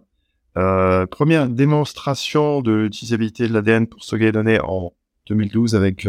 Première 0.56 1.50
démonstration 1.50 2.62
de 2.62 2.72
l'utilisabilité 2.72 3.48
de 3.48 3.54
l'ADN 3.54 3.86
pour 3.86 4.04
stocker 4.04 4.26
les 4.26 4.32
données 4.32 4.60
en 4.60 4.94
2012 5.28 5.76
avec 5.76 6.08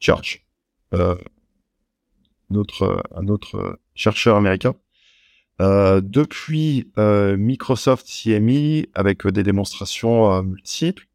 Church, 0.00 0.46
euh, 2.56 3.00
un 3.14 3.28
autre 3.28 3.56
euh, 3.56 3.76
chercheur 3.94 4.36
américain. 4.36 4.74
Euh, 5.60 6.00
depuis 6.00 6.90
euh, 6.98 7.36
Microsoft 7.36 8.06
mis 8.26 8.86
avec 8.94 9.26
euh, 9.26 9.32
des 9.32 9.42
démonstrations 9.42 10.32
euh, 10.32 10.42
multiples. 10.42 11.06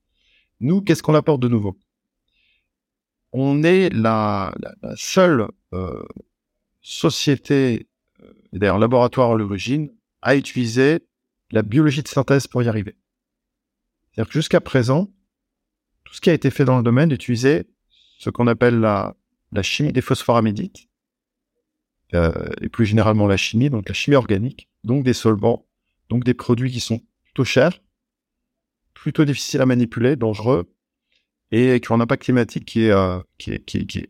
Nous, 0.60 0.82
qu'est-ce 0.82 1.04
qu'on 1.04 1.16
apporte 1.16 1.42
de 1.42 1.48
nouveau? 1.48 1.78
On 3.34 3.64
est 3.64 3.90
la, 3.90 4.54
seule 4.96 5.48
société, 6.82 7.88
d'ailleurs 8.54 8.80
laboratoire 8.80 9.32
à 9.32 9.36
l'origine, 9.36 9.92
à 10.22 10.36
utiliser 10.36 11.02
la 11.52 11.62
biologie 11.62 12.02
de 12.02 12.08
synthèse 12.08 12.48
pour 12.48 12.64
y 12.64 12.70
arriver. 12.70 12.96
C'est-à-dire 14.12 14.30
que 14.30 14.40
jusqu'à 14.40 14.62
présent, 14.62 15.12
tout 16.06 16.14
ce 16.14 16.22
qui 16.22 16.30
a 16.30 16.34
été 16.34 16.50
fait 16.50 16.66
dans 16.66 16.78
le 16.78 16.84
domaine 16.84 17.12
utilisait 17.12 17.68
ce 18.18 18.30
qu'on 18.30 18.48
appelle 18.48 18.80
la, 18.80 19.14
chimie 19.62 19.92
des 19.92 20.02
phosphoramidites, 20.02 20.88
euh, 20.88 20.97
et 22.14 22.70
plus 22.70 22.86
généralement 22.86 23.28
la 23.28 23.38
chimie, 23.38 23.70
donc 23.70 23.88
la 23.90 23.94
chimie 23.94 24.16
organique, 24.16 24.70
donc 24.84 25.04
des 25.04 25.14
solvants, 25.14 25.66
donc 26.10 26.24
des 26.24 26.34
produits 26.34 26.72
qui 26.72 26.80
sont 26.80 27.02
plutôt 27.24 27.44
chers, 27.44 27.80
plutôt 28.94 29.26
difficiles 29.26 29.62
à 29.62 29.66
manipuler, 29.66 30.16
dangereux, 30.16 30.72
et 31.52 31.80
qui 31.80 31.92
ont 31.92 31.96
un 31.96 32.02
impact 32.02 32.24
climatique 32.24 32.66
qui 32.66 32.84
est, 32.86 32.92
euh, 32.92 33.20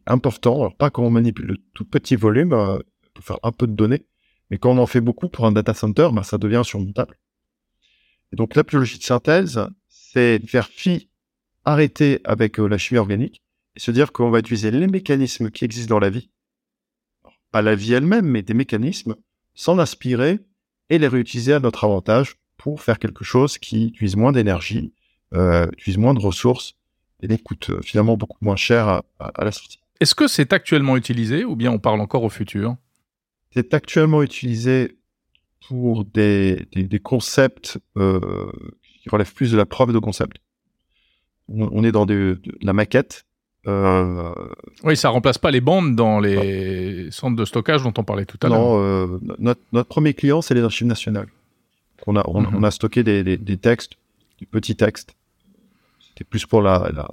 important. 0.06 0.60
Alors 0.60 0.76
pas 0.76 0.90
quand 0.90 1.04
on 1.04 1.12
manipule 1.12 1.48
de 1.48 1.58
tout 1.74 1.86
petit 1.86 2.16
volume, 2.16 2.54
euh, 2.54 2.80
pour 3.14 3.24
faire 3.24 3.40
un 3.44 3.52
peu 3.52 3.68
de 3.68 3.74
données, 3.74 4.06
mais 4.50 4.58
quand 4.58 4.72
on 4.72 4.78
en 4.78 4.88
fait 4.88 5.02
beaucoup 5.02 5.30
pour 5.30 5.46
un 5.46 5.52
data 5.52 5.74
center, 5.74 6.10
bah, 6.14 6.24
ça 6.24 6.38
devient 6.38 6.58
insurmontable. 6.58 7.20
Et 8.32 8.36
donc 8.36 8.56
la 8.56 8.64
biologie 8.64 8.98
de 8.98 9.04
synthèse, 9.04 9.62
c'est 9.88 10.40
faire 10.48 10.68
fi, 10.68 11.10
arrêter 11.66 12.22
avec 12.24 12.60
euh, 12.60 12.68
la 12.68 12.78
chimie 12.78 13.00
organique 13.00 13.44
et 13.76 13.80
se 13.80 13.92
dire 13.92 14.12
qu'on 14.12 14.30
va 14.30 14.40
utiliser 14.40 14.72
les 14.72 14.88
mécanismes 14.88 15.52
qui 15.52 15.66
existent 15.66 15.94
dans 15.94 16.00
la 16.00 16.10
vie, 16.10 16.32
pas 17.58 17.64
la 17.64 17.74
vie 17.74 17.94
elle-même, 17.94 18.28
mais 18.28 18.44
des 18.44 18.54
mécanismes, 18.54 19.16
s'en 19.56 19.80
inspirer 19.80 20.40
et 20.92 21.00
les 21.00 21.08
réutiliser 21.08 21.54
à 21.54 21.60
notre 21.60 21.86
avantage 21.86 22.36
pour 22.56 22.84
faire 22.84 23.00
quelque 23.00 23.24
chose 23.24 23.58
qui 23.58 23.88
utilise 23.88 24.16
moins 24.16 24.32
d'énergie, 24.32 24.94
euh, 25.34 25.66
utilise 25.74 25.98
moins 25.98 26.14
de 26.14 26.20
ressources 26.20 26.76
et 27.24 27.26
les 27.26 27.40
coûte 27.40 27.72
euh, 27.72 27.82
finalement 27.82 28.16
beaucoup 28.16 28.38
moins 28.42 28.56
cher 28.56 28.88
à, 28.88 29.04
à 29.20 29.44
la 29.44 29.52
sortie. 29.52 29.80
Est-ce 30.00 30.14
que 30.14 30.28
c'est 30.28 30.54
actuellement 30.54 30.98
utilisé 30.98 31.46
ou 31.46 31.56
bien 31.56 31.72
on 31.72 31.80
parle 31.80 32.00
encore 32.00 32.24
au 32.24 32.30
futur? 32.30 32.76
C'est 33.50 33.74
actuellement 33.74 34.22
utilisé 34.22 35.00
pour 35.68 36.06
des, 36.06 36.68
des, 36.74 36.84
des 36.84 37.00
concepts 37.00 37.80
euh, 37.98 38.52
qui 39.02 39.10
relèvent 39.10 39.34
plus 39.34 39.52
de 39.52 39.58
la 39.58 39.66
preuve 39.66 39.94
de 39.94 40.00
concept. 40.00 40.38
On, 41.48 41.70
on 41.72 41.84
est 41.84 41.92
dans 41.92 42.06
de, 42.06 42.40
de, 42.44 42.56
la 42.62 42.74
maquette. 42.74 43.26
Euh, 43.68 44.34
oui, 44.84 44.96
ça 44.96 45.10
remplace 45.10 45.38
pas 45.38 45.52
les 45.52 45.62
bandes 45.62 45.96
dans 45.96 46.20
les 46.20 47.12
centres 47.12 47.36
de 47.36 47.46
stockage 47.46 47.84
dont 47.84 47.94
on 47.98 48.04
parlait 48.04 48.26
tout 48.26 48.38
à 48.42 48.48
l'heure. 48.50 48.60
Non, 48.60 48.80
euh, 48.80 49.20
notre, 49.40 49.62
notre 49.74 49.90
premier 49.90 50.14
client, 50.14 50.42
c'est 50.42 50.54
les 50.54 50.62
archives 50.64 50.88
nationales. 50.88 51.28
On 52.06 52.16
a, 52.16 52.24
on, 52.28 52.42
mm 52.42 52.46
-hmm. 52.46 52.58
on 52.58 52.64
a 52.64 52.72
stocké 52.72 53.04
des, 53.04 53.24
des, 53.24 53.38
des, 53.38 53.58
textes, 53.58 53.94
des 54.40 54.46
petits 54.46 54.76
textes. 54.76 55.16
C'était 56.00 56.24
plus 56.24 56.46
pour 56.46 56.62
la, 56.62 56.76
la, 56.98 57.08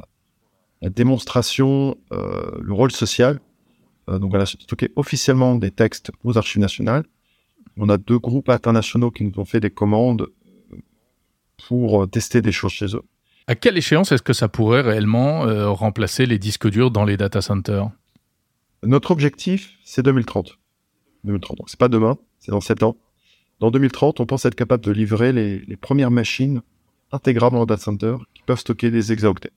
la 0.82 0.90
démonstration, 0.90 1.96
euh, 2.12 2.50
le 2.68 2.72
rôle 2.72 2.92
social. 2.92 3.40
Donc, 4.06 4.34
on 4.34 4.40
a 4.40 4.46
stocké 4.46 4.86
officiellement 4.96 5.52
des 5.64 5.72
textes 5.82 6.12
aux 6.24 6.36
archives 6.36 6.60
nationales. 6.60 7.04
On 7.76 7.88
a 7.88 7.96
deux 8.10 8.20
groupes 8.28 8.50
internationaux 8.58 9.10
qui 9.10 9.24
nous 9.24 9.36
ont 9.42 9.46
fait 9.52 9.60
des 9.66 9.70
commandes 9.80 10.24
pour 11.66 12.08
tester 12.10 12.42
des 12.42 12.52
choses 12.52 12.74
chez 12.80 12.90
eux. 12.98 13.04
À 13.46 13.54
quelle 13.54 13.76
échéance 13.76 14.10
est-ce 14.12 14.22
que 14.22 14.32
ça 14.32 14.48
pourrait 14.48 14.80
réellement 14.80 15.46
euh, 15.46 15.70
remplacer 15.70 16.24
les 16.24 16.38
disques 16.38 16.68
durs 16.68 16.90
dans 16.90 17.04
les 17.04 17.16
data 17.16 17.42
centers? 17.42 17.90
Notre 18.82 19.10
objectif, 19.10 19.74
c'est 19.84 20.02
2030. 20.02 20.58
2030. 21.24 21.58
Donc, 21.58 21.70
c'est 21.70 21.78
pas 21.78 21.88
demain, 21.88 22.16
c'est 22.38 22.52
dans 22.52 22.60
7 22.60 22.82
ans. 22.82 22.96
Dans 23.60 23.70
2030, 23.70 24.20
on 24.20 24.26
pense 24.26 24.44
être 24.44 24.54
capable 24.54 24.84
de 24.84 24.92
livrer 24.92 25.32
les, 25.32 25.60
les 25.60 25.76
premières 25.76 26.10
machines 26.10 26.62
intégrables 27.12 27.56
en 27.56 27.66
data 27.66 27.82
center 27.82 28.16
qui 28.34 28.42
peuvent 28.42 28.58
stocker 28.58 28.90
des 28.90 29.12
hexaoctets. 29.12 29.52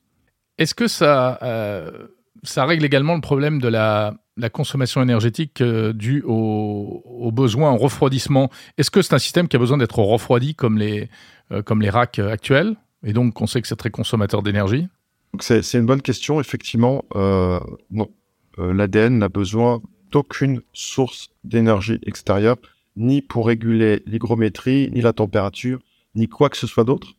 Est-ce 0.58 0.76
que 0.76 0.88
ça, 0.88 1.40
euh, 1.44 2.08
ça 2.44 2.66
règle 2.66 2.86
également 2.86 3.16
le 3.16 3.22
problème 3.22 3.60
de 3.60 3.68
la, 3.68 4.16
la 4.38 4.50
consommation 4.50 5.02
énergétique 5.02 5.62
euh, 5.62 5.94
due 5.94 6.24
aux, 6.26 7.04
aux, 7.06 7.32
besoins 7.32 7.70
en 7.70 7.78
refroidissement? 7.78 8.50
Est-ce 8.78 8.92
que 8.92 9.02
c'est 9.02 9.14
un 9.14 9.20
système 9.20 9.48
qui 9.48 9.56
a 9.56 9.60
besoin 9.60 9.78
d'être 9.78 10.00
refroidi 10.00 10.56
comme 10.56 10.78
les, 10.78 11.10
euh, 11.52 11.62
comme 11.62 11.82
les 11.82 11.90
racks 11.90 12.20
actuels? 12.20 12.76
Et 13.08 13.14
donc, 13.14 13.42
on 13.42 13.48
sait 13.48 13.62
que 13.62 13.68
c'est 13.68 13.78
très 13.78 13.90
consommateur 13.90 14.44
d'énergie 14.44 14.88
C'est 15.40 15.74
une 15.74 15.86
bonne 15.86 16.02
question. 16.02 16.42
Effectivement, 16.42 17.06
euh, 17.16 17.60
non. 17.90 18.12
L'ADN 18.58 19.20
n'a 19.20 19.30
besoin 19.30 19.82
d'aucune 20.12 20.62
source 20.74 21.30
d'énergie 21.44 22.00
extérieure, 22.04 22.58
ni 22.96 23.22
pour 23.22 23.48
réguler 23.48 24.02
l'hygrométrie, 24.08 24.90
ni 24.92 25.02
la 25.02 25.14
température, 25.14 25.80
ni 26.16 26.28
quoi 26.28 26.50
que 26.50 26.58
ce 26.58 26.68
soit 26.68 26.84
d'autre. 26.84 27.14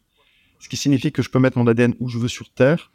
Ce 0.58 0.68
qui 0.68 0.76
signifie 0.76 1.10
que 1.10 1.22
je 1.22 1.30
peux 1.30 1.38
mettre 1.38 1.56
mon 1.56 1.66
ADN 1.66 1.94
où 2.00 2.08
je 2.08 2.18
veux 2.18 2.28
sur 2.28 2.50
Terre, 2.50 2.90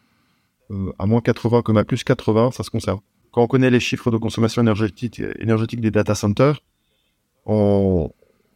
euh, 0.70 0.92
à 1.00 1.06
moins 1.06 1.22
80 1.22 1.62
comme 1.62 1.78
à 1.78 1.86
plus 1.86 2.04
80, 2.04 2.52
ça 2.52 2.64
se 2.64 2.70
conserve. 2.70 3.00
Quand 3.32 3.42
on 3.42 3.48
connaît 3.48 3.72
les 3.72 3.80
chiffres 3.80 4.12
de 4.12 4.18
consommation 4.18 4.62
énergétique, 4.62 5.20
des 5.20 5.92
data 5.92 6.14
centers, 6.14 6.62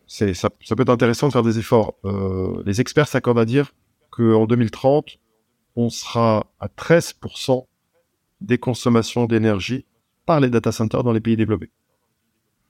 ça, 0.07 0.49
peut 0.49 0.81
être 0.83 0.89
intéressant 0.89 1.27
de 1.27 1.33
faire 1.33 1.43
des 1.43 1.57
efforts. 1.57 1.95
Euh, 2.05 2.61
les 2.65 2.81
experts 2.81 3.07
s'accordent 3.07 3.39
à 3.39 3.45
dire 3.45 3.71
qu'en 4.17 4.45
2030, 4.45 5.19
on 5.75 5.89
sera 5.89 6.47
à 6.59 6.67
13% 6.67 7.65
des 8.41 8.57
consommations 8.57 9.25
d'énergie 9.25 9.85
par 10.25 10.39
les 10.39 10.49
data 10.49 10.71
centers 10.71 11.03
dans 11.03 11.13
les 11.13 11.19
pays 11.19 11.37
développés. 11.37 11.69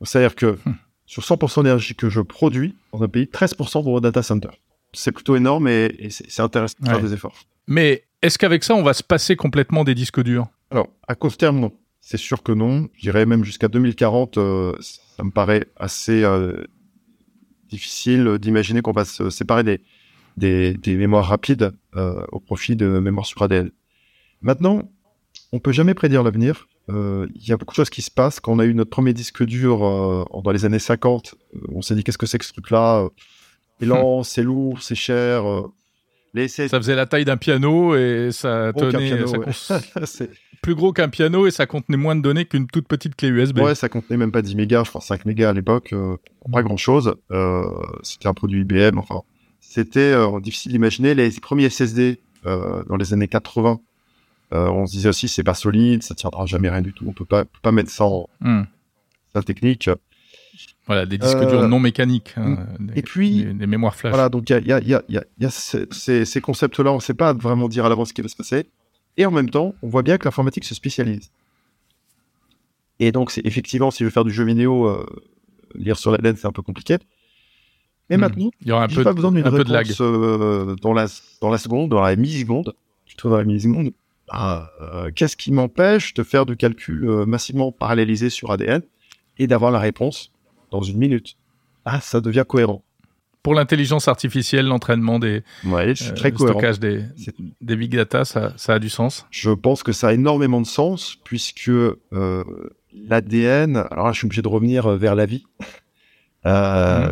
C'est-à-dire 0.04 0.36
que 0.36 0.58
hmm. 0.66 0.76
sur 1.06 1.24
100% 1.24 1.64
d'énergie 1.64 1.96
que 1.96 2.10
je 2.10 2.22
produis 2.22 2.76
dans 2.94 3.02
un 3.02 3.08
pays, 3.08 3.26
13% 3.26 3.84
vont 3.84 3.96
au 3.96 4.00
data 4.00 4.22
center. 4.22 4.50
C'est 4.94 5.12
plutôt 5.12 5.36
énorme 5.36 5.68
et, 5.68 5.96
et 6.00 6.10
c'est 6.10 6.42
intéressant 6.42 6.76
de 6.80 6.86
ouais. 6.86 6.94
faire 6.94 7.04
des 7.04 7.14
efforts. 7.14 7.36
Mais 7.68 8.04
est-ce 8.22 8.38
qu'avec 8.38 8.64
ça, 8.64 8.76
on 8.76 8.84
va 8.84 8.94
se 8.94 9.04
passer 9.04 9.36
complètement 9.36 9.84
des 9.84 9.96
disques 9.96 10.22
durs? 10.22 10.48
Alors, 10.70 10.88
à 11.08 11.16
court 11.16 11.36
terme, 11.36 11.60
non. 11.60 11.74
C'est 12.00 12.18
sûr 12.18 12.44
que 12.44 12.52
non. 12.52 12.88
Je 12.94 13.02
dirais 13.02 13.26
même 13.26 13.44
jusqu'à 13.44 13.68
2040, 13.68 14.38
euh, 14.38 14.74
ça 14.80 15.24
me 15.24 15.32
paraît 15.32 15.68
assez 15.76 16.24
euh, 16.24 16.64
difficile 17.70 18.38
d'imaginer 18.40 18.82
qu'on 18.82 18.94
va 18.94 19.04
se 19.04 19.30
séparer 19.30 19.64
des, 19.64 19.82
des, 20.38 20.74
des 20.74 20.96
mémoires 20.96 21.26
rapides 21.26 21.72
euh, 21.96 22.24
au 22.32 22.40
profit 22.40 22.76
de 22.76 22.88
mémoires 23.00 23.26
sur 23.26 23.42
ADN. 23.42 23.72
Maintenant, 24.42 24.90
on 25.52 25.60
peut 25.60 25.72
jamais 25.72 25.94
prédire 25.94 26.24
l'avenir. 26.24 26.68
Euh, 26.90 27.28
il 27.36 27.48
y 27.48 27.52
a 27.52 27.58
beaucoup 27.58 27.74
de 27.74 27.78
choses 27.78 27.90
qui 27.90 28.02
se 28.02 28.12
passent. 28.12 28.40
Quand 28.40 28.54
on 28.54 28.60
a 28.60 28.66
eu 28.66 28.74
notre 28.74 28.90
premier 28.90 29.14
disque 29.14 29.44
dur 29.44 29.84
euh, 29.86 30.24
dans 30.44 30.52
les 30.52 30.64
années 30.64 30.80
50, 30.80 31.36
on 31.74 31.82
s'est 31.82 31.96
dit 31.96 32.04
qu'est-ce 32.04 32.18
que 32.18 32.26
c'est 32.26 32.38
que 32.38 32.46
ce 32.46 32.54
truc-là? 32.54 33.08
C'est 33.80 33.86
lent, 33.86 34.24
c'est 34.24 34.44
lourd, 34.44 34.82
c'est 34.82 34.96
cher. 34.96 35.44
Les 36.34 36.48
Ça 36.48 36.68
faisait 36.70 36.96
la 36.96 37.06
taille 37.06 37.26
d'un 37.26 37.38
piano 37.38 37.96
et 37.96 38.30
ça 38.32 38.72
Gros 38.72 38.92
tenait. 38.92 39.16
piano, 39.16 39.28
ça 39.52 39.80
ouais. 39.98 40.30
plus 40.62 40.76
gros 40.76 40.92
qu'un 40.92 41.10
piano 41.10 41.48
et 41.48 41.52
ça 41.52 41.66
contenait 41.66 41.98
moins 41.98 42.16
de 42.16 42.22
données 42.22 42.46
qu'une 42.46 42.68
toute 42.68 42.88
petite 42.88 43.16
clé 43.16 43.30
USB. 43.30 43.60
Ouais, 43.60 43.76
ça 43.76 43.90
contenait 43.90 44.18
même 44.18 44.32
pas 44.32 44.42
10 44.42 44.56
mégas, 44.56 44.84
je 44.84 44.90
crois 44.90 45.02
5 45.02 45.26
mégas 45.26 45.50
à 45.50 45.54
l'époque. 45.54 45.94
Euh, 45.94 46.18
pas 46.52 46.64
grand 46.64 46.78
chose. 46.78 47.16
Euh, 47.32 47.64
c'était 48.04 48.28
un 48.28 48.34
produit 48.34 48.62
IBM. 48.62 48.98
Enfin, 48.98 49.22
c'était 49.78 50.00
euh, 50.14 50.40
difficile 50.40 50.72
d'imaginer. 50.72 51.14
Les 51.14 51.30
premiers 51.40 51.70
SSD 51.70 52.20
euh, 52.48 52.84
dans 52.90 52.96
les 52.96 53.14
années 53.14 53.28
80, 53.28 53.80
euh, 54.54 54.68
on 54.70 54.88
se 54.88 54.92
disait 54.94 55.10
aussi 55.10 55.28
c'est 55.28 55.44
pas 55.44 55.54
solide, 55.54 56.02
ça 56.02 56.16
tiendra 56.16 56.48
jamais 56.48 56.70
rien 56.70 56.82
du 56.82 56.94
tout. 56.94 57.06
On 57.08 57.14
peut 57.14 57.26
pas, 57.26 57.46
peut 57.46 57.60
pas 57.62 57.72
mettre 57.72 57.92
ça 57.92 58.06
en 58.06 58.28
Hmm. 58.42 58.64
sa 59.36 59.44
technique. 59.44 59.90
Voilà, 60.88 61.06
des 61.06 61.18
disques 61.20 61.44
Euh, 61.44 61.46
durs 61.46 61.68
non 61.68 61.80
mécaniques. 61.80 62.34
hein, 62.38 62.66
des- 62.80 62.98
et 63.00 63.02
puis, 63.04 63.44
des, 63.44 63.54
des 63.54 63.68
mémoires 63.68 63.96
flash. 63.96 64.12
Voilà, 64.14 64.30
donc 64.30 64.50
il 64.50 64.54
y 64.54 64.56
a, 64.56 64.80
y 64.80 64.94
a, 64.94 65.02
y 65.10 65.18
a, 65.18 65.24
y 65.40 65.46
a, 65.46 65.50
ces, 65.52 65.86
ces- 65.92 66.26
ces 66.26 66.42
concepts-là, 66.42 66.92
on 66.92 66.96
ne 66.96 67.02
sait 67.02 67.14
pas 67.14 67.34
vraiment 67.34 67.68
dire 67.68 67.86
à 67.86 67.90
l'avance 67.90 68.10
ce 68.10 68.14
qui 68.14 68.22
va 68.24 68.30
se 68.30 68.36
passer. 68.36 68.66
Et 69.18 69.26
en 69.28 69.32
même 69.32 69.50
temps, 69.52 69.76
on 69.84 69.90
voit 69.90 70.02
bien 70.02 70.18
que 70.18 70.26
l'informatique 70.26 70.64
se 70.66 70.74
spécialise. 70.74 71.30
Et 73.00 73.12
donc, 73.12 73.30
c'est 73.32 73.46
effectivement, 73.46 73.92
si 73.92 74.00
je 74.00 74.06
veux 74.06 74.12
faire 74.12 74.24
du 74.26 74.32
jeu 74.32 74.44
vidéo, 74.46 74.88
euh, 74.88 75.06
lire 75.76 76.00
sur 76.00 76.10
la 76.12 76.18
laine, 76.18 76.36
c'est 76.36 76.48
un 76.48 76.52
peu 76.52 76.62
compliqué. 76.64 76.98
Mais 78.10 78.18
Hmm. 78.18 78.22
maintenant, 78.22 78.52
Il 78.62 78.68
y 78.68 78.72
aura 78.72 78.86
un 78.86 78.88
j'ai 78.88 78.96
peu, 78.96 79.04
pas 79.04 79.14
besoin 79.14 79.32
d'une 79.32 79.46
un 79.46 79.52
peu 79.52 79.64
de 79.64 79.72
lag. 79.72 79.86
réponse 79.86 80.02
euh, 80.02 80.76
dans, 80.82 80.94
la, 80.94 81.08
dans 81.42 81.50
la 81.50 81.58
seconde, 81.58 81.90
dans 81.90 82.02
la 82.02 82.16
milliseconde, 82.16 82.74
plutôt 83.06 83.30
dans 83.30 83.38
la 83.38 83.44
milliseconde. 83.44 83.92
Ah, 84.30 84.70
euh, 84.82 85.12
Qu'est-ce 85.16 85.36
qui 85.38 85.52
m'empêche 85.52 86.14
de 86.14 86.24
faire 86.24 86.46
du 86.46 86.56
calcul 86.58 87.06
euh, 87.08 87.26
massivement 87.26 87.72
parallélisé 87.72 88.30
sur 88.30 88.52
ADN 88.52 88.82
et 89.38 89.48
d'avoir 89.48 89.72
la 89.72 89.80
réponse 89.80 90.32
dans 90.72 90.82
une 90.82 90.98
minute? 90.98 91.36
Ah, 91.86 92.00
ça 92.02 92.20
devient 92.22 92.44
cohérent. 92.48 92.84
Pour 93.44 93.54
l'intelligence 93.56 94.10
artificielle, 94.10 94.66
l'entraînement 94.68 95.20
des 95.20 95.44
Ouais, 95.64 95.94
c'est 95.96 96.12
euh, 96.12 96.16
très 96.16 96.32
le 96.32 96.38
stockage 96.38 96.80
des, 96.82 97.04
big 97.62 97.96
data, 97.96 98.26
ça, 98.26 98.52
ça 98.58 98.74
a 98.74 98.80
du 98.80 98.90
sens? 98.90 99.26
Je 99.32 99.52
pense 99.52 99.84
que 99.84 99.94
ça 99.94 100.10
a 100.10 100.14
énormément 100.14 100.60
de 100.60 100.66
sens 100.68 101.16
puisque 101.24 101.70
euh, 101.70 102.44
l'ADN, 102.94 103.78
alors 103.92 104.08
là 104.08 104.12
je 104.12 104.18
suis 104.18 104.26
obligé 104.26 104.42
de 104.42 104.48
revenir 104.50 104.90
vers 104.90 105.16
la 105.16 105.26
vie, 105.26 105.46
euh, 106.46 107.12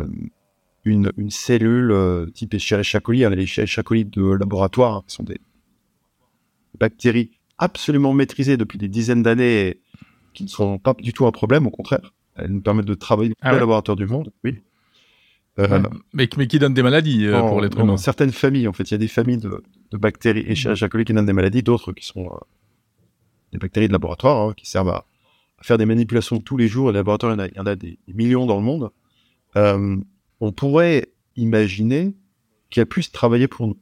une, 0.86 1.12
une 1.16 1.30
cellule 1.30 1.90
euh, 1.90 2.26
type 2.26 2.54
Escherichia 2.54 3.00
coli, 3.00 3.24
hein, 3.24 3.30
les 3.30 3.42
Escherichia 3.42 3.82
coli 3.82 4.04
de 4.04 4.22
laboratoire, 4.22 4.94
hein, 4.94 5.04
sont 5.06 5.24
des 5.24 5.40
bactéries 6.78 7.30
absolument 7.58 8.12
maîtrisées 8.12 8.56
depuis 8.56 8.78
des 8.78 8.88
dizaines 8.88 9.22
d'années 9.22 9.68
et 9.68 9.80
qui 10.34 10.44
ne 10.44 10.48
sont 10.48 10.78
pas 10.78 10.94
du 10.94 11.12
tout 11.12 11.26
un 11.26 11.32
problème, 11.32 11.66
au 11.66 11.70
contraire. 11.70 12.12
Elles 12.36 12.50
nous 12.50 12.60
permettent 12.60 12.86
de 12.86 12.94
travailler 12.94 13.30
dans 13.30 13.34
Ah 13.40 13.48
tous 13.48 13.50
les 13.50 13.54
ouais. 13.54 13.60
laboratoires 13.60 13.96
du 13.96 14.06
monde, 14.06 14.32
oui. 14.44 14.62
Euh. 15.58 15.82
Mais, 16.12 16.28
mais 16.36 16.46
qui 16.46 16.58
donne 16.58 16.74
des 16.74 16.82
maladies 16.82 17.26
euh, 17.26 17.32
dans- 17.32 17.48
pour 17.48 17.62
l'être 17.62 17.80
humain. 17.80 17.96
certaines 17.96 18.32
familles, 18.32 18.68
en 18.68 18.74
fait, 18.74 18.90
il 18.90 18.92
y 18.92 18.94
a 18.94 18.98
des 18.98 19.08
familles 19.08 19.38
de, 19.38 19.62
de 19.90 19.96
bactéries 19.96 20.44
Escherichia 20.46 20.88
coli 20.88 21.06
qui 21.06 21.14
donnent 21.14 21.24
des 21.24 21.32
maladies, 21.32 21.62
d'autres 21.62 21.92
qui 21.94 22.04
sont 22.04 22.28
des 23.52 23.58
bactéries 23.58 23.88
de 23.88 23.92
laboratoire 23.92 24.48
hein, 24.48 24.54
qui 24.54 24.68
servent 24.68 24.90
à, 24.90 25.06
faire 25.62 25.78
des 25.78 25.86
manipulations 25.86 26.38
tous 26.40 26.56
les 26.56 26.68
jours. 26.68 26.90
Les 26.90 26.98
laboratoires, 26.98 27.34
il 27.34 27.56
y 27.56 27.60
en 27.60 27.66
a, 27.66 27.76
des, 27.76 27.98
millions 28.08 28.46
dans 28.46 28.56
le 28.56 28.62
monde. 28.62 28.90
Euh, 29.56 29.96
on 30.40 30.52
pourrait 30.52 31.08
imaginer 31.36 32.14
qu'elle 32.70 32.86
puisse 32.86 33.12
travailler 33.12 33.48
pour 33.48 33.66
nous, 33.66 33.78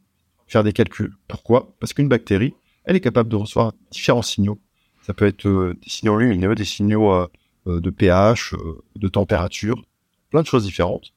faire 0.47 0.65
des 0.65 0.73
calculs. 0.73 1.15
Pourquoi? 1.29 1.75
Parce 1.81 1.93
qu'une 1.93 2.09
bactérie, 2.09 2.55
elle 2.85 2.97
est 2.97 3.01
capable 3.01 3.29
de 3.29 3.37
recevoir 3.37 3.73
différents 3.91 4.23
signaux. 4.23 4.61
Ça 5.03 5.15
peut 5.15 5.27
être 5.27 5.47
euh, 5.47 5.75
des 5.83 5.91
signaux 5.91 6.19
lumineux, 6.19 6.55
des 6.55 6.65
signaux 6.65 7.13
euh, 7.13 7.29
de 7.67 7.91
pH, 7.91 8.55
de 8.97 9.09
température, 9.09 9.85
plein 10.31 10.43
de 10.43 10.47
choses 10.47 10.65
différentes. 10.65 11.13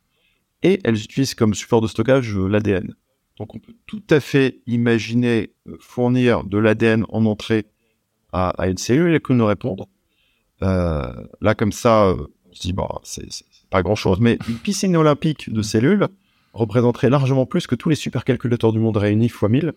Et 0.64 0.80
elles 0.84 0.96
utilisent 0.96 1.36
comme 1.36 1.54
support 1.54 1.82
de 1.82 1.88
stockage 1.88 2.36
l'ADN. 2.36 2.96
Donc 3.38 3.54
on 3.54 3.60
peut 3.60 3.76
tout 3.86 4.04
à 4.10 4.20
fait 4.20 4.62
imaginer 4.66 5.52
fournir 5.80 6.44
de 6.44 6.58
l'ADN 6.58 7.06
en 7.10 7.26
entrée 7.26 7.66
à, 8.34 8.68
une 8.68 8.78
cellule 8.78 9.16
et 9.16 9.20
qu'elle 9.20 9.38
nous 9.38 9.46
répondre. 9.46 9.88
Euh, 10.62 11.14
là, 11.42 11.56
comme 11.56 11.72
ça, 11.72 12.08
euh, 12.08 12.28
on 12.50 12.54
se 12.54 12.62
dit, 12.62 12.74
bon, 12.74 12.88
c'est 13.04 13.28
pas 13.70 13.82
grand-chose. 13.82 14.20
Mais 14.20 14.38
une 14.48 14.58
piscine 14.58 14.96
olympique 14.96 15.52
de 15.52 15.62
cellules 15.62 16.08
représenterait 16.54 17.10
largement 17.10 17.46
plus 17.46 17.68
que 17.68 17.76
tous 17.76 17.90
les 17.90 17.96
supercalculateurs 17.96 18.74
du 18.74 18.80
monde 18.80 18.98
réunis 18.98 19.30
fois 19.30 19.50
1000. 19.50 19.74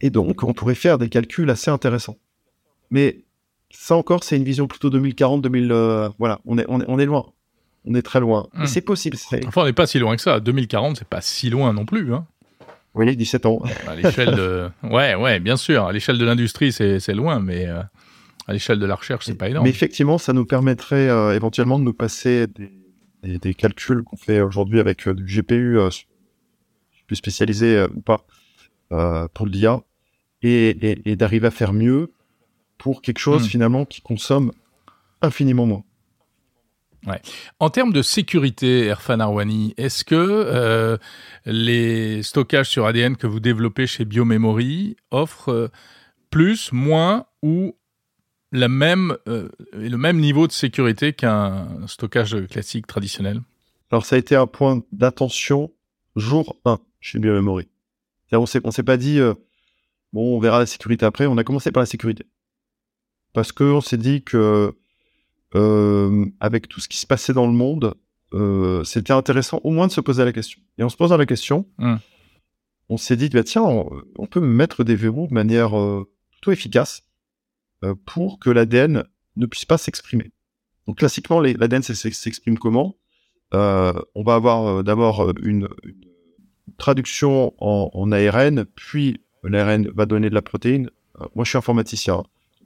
Et 0.00 0.10
donc, 0.10 0.42
on 0.42 0.52
pourrait 0.52 0.74
faire 0.74 0.98
des 0.98 1.08
calculs 1.08 1.50
assez 1.50 1.70
intéressants. 1.70 2.16
Mais 2.90 3.24
ça 3.70 3.96
encore, 3.96 4.24
c'est 4.24 4.36
une 4.36 4.44
vision 4.44 4.66
plutôt 4.66 4.90
2040, 4.90 5.42
2000. 5.42 5.72
Euh, 5.72 6.08
voilà, 6.18 6.40
on 6.46 6.58
est, 6.58 6.64
on 6.68 6.80
est, 6.80 6.84
on 6.88 6.98
est 6.98 7.04
loin. 7.04 7.26
On 7.84 7.94
est 7.94 8.02
très 8.02 8.20
loin. 8.20 8.48
Mais 8.54 8.64
hmm. 8.64 8.66
c'est 8.66 8.80
possible. 8.80 9.16
Enfin, 9.46 9.62
on 9.62 9.64
n'est 9.64 9.72
pas 9.72 9.86
si 9.86 9.98
loin 9.98 10.16
que 10.16 10.22
ça. 10.22 10.40
2040, 10.40 10.98
c'est 10.98 11.08
pas 11.08 11.20
si 11.20 11.50
loin 11.50 11.72
non 11.72 11.84
plus. 11.84 12.14
Hein. 12.14 12.26
Oui, 12.94 13.14
17 13.16 13.46
ans. 13.46 13.62
À 13.86 13.94
l'échelle 13.94 14.34
de. 14.34 14.70
Ouais, 14.82 15.14
ouais, 15.14 15.40
bien 15.40 15.56
sûr. 15.56 15.84
À 15.84 15.92
l'échelle 15.92 16.18
de 16.18 16.24
l'industrie, 16.24 16.72
c'est 16.72 17.14
loin, 17.14 17.40
mais 17.40 17.66
à 18.48 18.54
l'échelle 18.54 18.78
de 18.78 18.86
la 18.86 18.94
recherche, 18.94 19.26
c'est 19.26 19.34
pas 19.34 19.50
énorme. 19.50 19.64
Mais 19.64 19.70
effectivement, 19.70 20.16
ça 20.16 20.32
nous 20.32 20.46
permettrait 20.46 21.08
euh, 21.10 21.36
éventuellement 21.36 21.78
de 21.78 21.84
nous 21.84 21.92
passer 21.92 22.46
des, 22.46 23.38
des, 23.38 23.54
calculs 23.54 24.02
qu'on 24.02 24.16
fait 24.16 24.40
aujourd'hui 24.40 24.80
avec 24.80 25.06
euh, 25.06 25.14
du 25.14 25.24
GPU 25.24 25.78
euh, 25.78 25.90
plus 27.06 27.16
spécialisé 27.16 27.86
ou 27.94 28.00
pas 28.00 28.24
pour 29.34 29.46
l'IA 29.46 29.82
et, 30.40 31.10
et, 31.10 31.16
d'arriver 31.16 31.48
à 31.48 31.50
faire 31.50 31.74
mieux 31.74 32.10
pour 32.78 33.02
quelque 33.02 33.18
chose 33.18 33.44
hmm. 33.44 33.48
finalement 33.48 33.84
qui 33.84 34.00
consomme 34.00 34.52
infiniment 35.20 35.66
moins. 35.66 35.84
Ouais. 37.06 37.20
En 37.60 37.68
termes 37.68 37.92
de 37.92 38.00
sécurité, 38.00 38.86
Erfan 38.86 39.20
Arwani, 39.20 39.74
est-ce 39.76 40.04
que 40.04 40.98
les 41.44 42.22
stockages 42.22 42.70
sur 42.70 42.86
ADN 42.86 43.16
que 43.16 43.26
vous 43.26 43.40
développez 43.40 43.86
chez 43.86 44.06
Biomemory 44.06 44.96
offrent 45.10 45.70
plus, 46.30 46.72
moins 46.72 47.26
ou 47.42 47.74
la 48.52 48.68
même, 48.68 49.16
euh, 49.28 49.48
le 49.72 49.96
même 49.96 50.18
niveau 50.18 50.46
de 50.46 50.52
sécurité 50.52 51.12
qu'un 51.12 51.86
stockage 51.86 52.46
classique 52.46 52.86
traditionnel 52.86 53.40
Alors 53.90 54.06
ça 54.06 54.16
a 54.16 54.18
été 54.18 54.36
un 54.36 54.46
point 54.46 54.82
d'attention 54.92 55.70
jour 56.16 56.56
1 56.64 56.78
chez 57.00 57.18
Biomemory. 57.18 57.68
On 58.32 58.44
on 58.64 58.70
s'est 58.70 58.82
pas 58.82 58.96
dit, 58.96 59.20
euh, 59.20 59.34
bon, 60.12 60.36
on 60.36 60.40
verra 60.40 60.60
la 60.60 60.66
sécurité 60.66 61.06
après, 61.06 61.26
on 61.26 61.38
a 61.38 61.44
commencé 61.44 61.72
par 61.72 61.82
la 61.82 61.86
sécurité. 61.86 62.26
Parce 63.32 63.52
qu'on 63.52 63.80
s'est 63.80 63.98
dit 63.98 64.22
que, 64.22 64.74
euh, 65.54 66.26
avec 66.40 66.68
tout 66.68 66.80
ce 66.80 66.88
qui 66.88 66.98
se 66.98 67.06
passait 67.06 67.32
dans 67.32 67.46
le 67.46 67.52
monde, 67.52 67.94
c'était 68.84 69.12
intéressant 69.14 69.60
au 69.64 69.70
moins 69.70 69.86
de 69.86 69.92
se 69.92 70.02
poser 70.02 70.24
la 70.24 70.32
question. 70.32 70.60
Et 70.76 70.82
en 70.82 70.90
se 70.90 70.96
posant 70.96 71.16
la 71.16 71.24
question, 71.24 71.66
hum. 71.78 71.98
on 72.90 72.98
s'est 72.98 73.16
dit, 73.16 73.30
bah, 73.30 73.42
tiens, 73.44 73.62
on, 73.62 73.90
on, 74.18 74.26
peut 74.26 74.40
mettre 74.40 74.84
des 74.84 74.96
verrous 74.96 75.28
de 75.28 75.32
manière 75.32 75.70
plutôt 76.30 76.52
efficace 76.52 77.02
euh, 77.02 77.07
pour 78.04 78.38
que 78.38 78.50
l'ADN 78.50 79.04
ne 79.36 79.46
puisse 79.46 79.64
pas 79.64 79.78
s'exprimer. 79.78 80.32
Donc 80.86 80.98
classiquement, 80.98 81.40
l'ADN 81.40 81.82
s'exprime 81.82 82.58
comment? 82.58 82.96
Euh, 83.54 83.92
On 84.14 84.22
va 84.22 84.34
avoir 84.34 84.66
euh, 84.66 84.82
d'abord 84.82 85.32
une, 85.42 85.68
traduction 86.76 87.54
en, 87.58 88.12
ARN, 88.12 88.64
puis 88.64 89.20
l'ARN 89.42 89.88
va 89.94 90.06
donner 90.06 90.30
de 90.30 90.34
la 90.34 90.42
protéine. 90.42 90.90
moi, 91.34 91.44
je 91.44 91.50
suis 91.50 91.58
informaticien. 91.58 92.22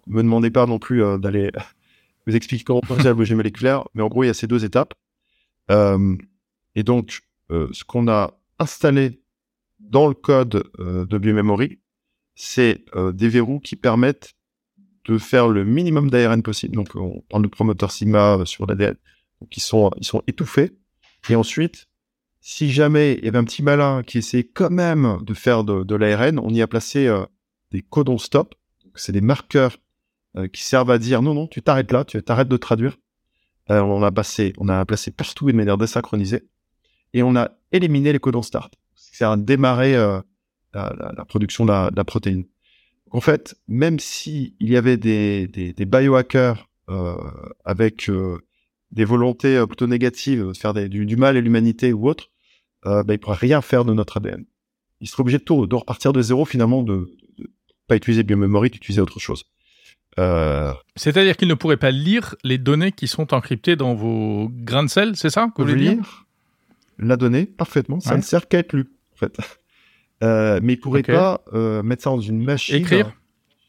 Ne 0.06 0.16
me 0.16 0.22
demandez 0.22 0.50
pas 0.50 0.66
non 0.66 0.78
plus 0.78 1.02
d'aller 1.18 1.50
vous 2.26 2.36
expliquer 2.36 2.64
comment 2.64 2.82
fonctionne 2.82 3.08
la 3.08 3.14
biologie 3.14 3.34
moléculaire, 3.34 3.84
mais 3.94 4.02
en 4.02 4.08
gros, 4.08 4.24
il 4.24 4.26
y 4.26 4.30
a 4.30 4.34
ces 4.34 4.46
deux 4.46 4.64
étapes. 4.64 4.94
et 5.70 6.82
donc, 6.82 7.20
ce 7.50 7.84
qu'on 7.84 8.08
a 8.08 8.34
installé 8.58 9.22
dans 9.80 10.08
le 10.08 10.14
code 10.14 10.64
de 10.78 11.18
biomemory, 11.18 11.80
c'est 12.34 12.84
des 13.14 13.28
verrous 13.28 13.60
qui 13.60 13.76
permettent 13.76 14.34
de 15.06 15.18
faire 15.18 15.48
le 15.48 15.64
minimum 15.64 16.10
d'ARN 16.10 16.42
possible. 16.42 16.76
Donc, 16.76 16.94
on 16.94 17.22
parle 17.28 17.42
de 17.42 17.48
promoteurs 17.48 17.90
sigma 17.90 18.38
euh, 18.38 18.44
sur 18.44 18.66
l'ADN. 18.66 18.96
Donc, 19.40 19.56
ils 19.56 19.60
sont, 19.60 19.90
ils 19.96 20.04
sont 20.04 20.22
étouffés. 20.26 20.76
Et 21.28 21.34
ensuite, 21.34 21.88
si 22.40 22.70
jamais 22.70 23.14
il 23.14 23.24
y 23.24 23.28
avait 23.28 23.38
un 23.38 23.44
petit 23.44 23.62
malin 23.62 24.02
qui 24.02 24.18
essayait 24.18 24.44
quand 24.44 24.70
même 24.70 25.18
de 25.22 25.34
faire 25.34 25.64
de, 25.64 25.82
de 25.82 25.94
l'ARN, 25.94 26.38
on 26.38 26.50
y 26.50 26.62
a 26.62 26.66
placé 26.66 27.06
euh, 27.06 27.24
des 27.70 27.82
codons 27.82 28.18
stop. 28.18 28.54
C'est 28.94 29.12
des 29.12 29.20
marqueurs 29.20 29.76
euh, 30.36 30.48
qui 30.48 30.62
servent 30.62 30.90
à 30.90 30.98
dire 30.98 31.22
non, 31.22 31.34
non, 31.34 31.46
tu 31.46 31.62
t'arrêtes 31.62 31.92
là, 31.92 32.04
tu 32.04 32.22
t'arrêtes 32.22 32.48
de 32.48 32.56
traduire. 32.56 32.98
on 33.68 34.02
a 34.02 34.12
passé, 34.12 34.52
on 34.58 34.68
a 34.68 34.84
placé 34.84 35.10
partout 35.10 35.50
de 35.50 35.56
manière 35.56 35.78
désynchronisée. 35.78 36.48
Et 37.14 37.22
on 37.22 37.36
a 37.36 37.50
éliminé 37.72 38.12
les 38.12 38.18
codons 38.18 38.42
start. 38.42 38.74
C'est 38.94 39.24
à 39.24 39.36
démarrer 39.36 39.94
la, 39.94 40.24
la, 40.72 41.24
production 41.26 41.66
de 41.66 41.70
la, 41.70 41.90
de 41.90 41.96
la 41.96 42.04
protéine 42.04 42.44
en 43.12 43.20
fait, 43.20 43.54
même 43.68 43.98
si 43.98 44.54
il 44.58 44.70
y 44.70 44.76
avait 44.76 44.96
des, 44.96 45.46
des, 45.46 45.72
des 45.72 45.84
biohackers 45.84 46.68
euh, 46.88 47.16
avec 47.64 48.08
euh, 48.08 48.38
des 48.90 49.04
volontés 49.04 49.56
euh, 49.56 49.66
plutôt 49.66 49.86
négatives 49.86 50.48
de 50.48 50.52
faire 50.54 50.72
du, 50.74 51.16
mal 51.16 51.36
à 51.36 51.40
l'humanité 51.40 51.92
ou 51.92 52.08
autre, 52.08 52.30
euh, 52.86 53.02
bah, 53.02 53.14
ils 53.14 53.18
pourraient 53.18 53.36
rien 53.36 53.60
faire 53.60 53.84
de 53.84 53.92
notre 53.92 54.16
ADN. 54.16 54.44
Ils 55.00 55.08
seraient 55.08 55.20
obligés 55.20 55.38
de 55.38 55.44
tout, 55.44 55.66
de 55.66 55.74
repartir 55.74 56.12
de 56.12 56.22
zéro 56.22 56.44
finalement, 56.44 56.82
de, 56.82 57.10
de, 57.36 57.50
pas 57.86 57.96
utiliser 57.96 58.22
biomemory, 58.22 58.70
d'utiliser 58.70 59.00
autre 59.00 59.20
chose. 59.20 59.44
Euh... 60.18 60.72
C'est-à-dire 60.96 61.36
qu'ils 61.36 61.48
ne 61.48 61.54
pourraient 61.54 61.76
pas 61.76 61.90
lire 61.90 62.34
les 62.44 62.58
données 62.58 62.92
qui 62.92 63.08
sont 63.08 63.34
encryptées 63.34 63.76
dans 63.76 63.94
vos 63.94 64.48
grains 64.50 64.84
de 64.84 64.90
sel, 64.90 65.16
c'est 65.16 65.30
ça 65.30 65.48
que 65.54 65.62
vous 65.62 65.68
voulez 65.68 65.96
dire? 65.96 66.26
La 66.98 67.16
donnée, 67.16 67.46
parfaitement. 67.46 68.00
Ça 68.00 68.16
ne 68.16 68.22
sert 68.22 68.48
qu'à 68.48 68.58
être 68.58 68.74
lu, 68.74 68.90
en 69.14 69.16
fait. 69.16 69.36
Euh, 70.22 70.60
mais 70.62 70.74
il 70.74 70.80
pourrait 70.80 71.02
pas 71.02 71.42
euh, 71.52 71.82
mettre 71.82 72.02
ça 72.02 72.10
dans 72.10 72.20
une 72.20 72.42
machine 72.42 72.76
Écrire. 72.76 73.12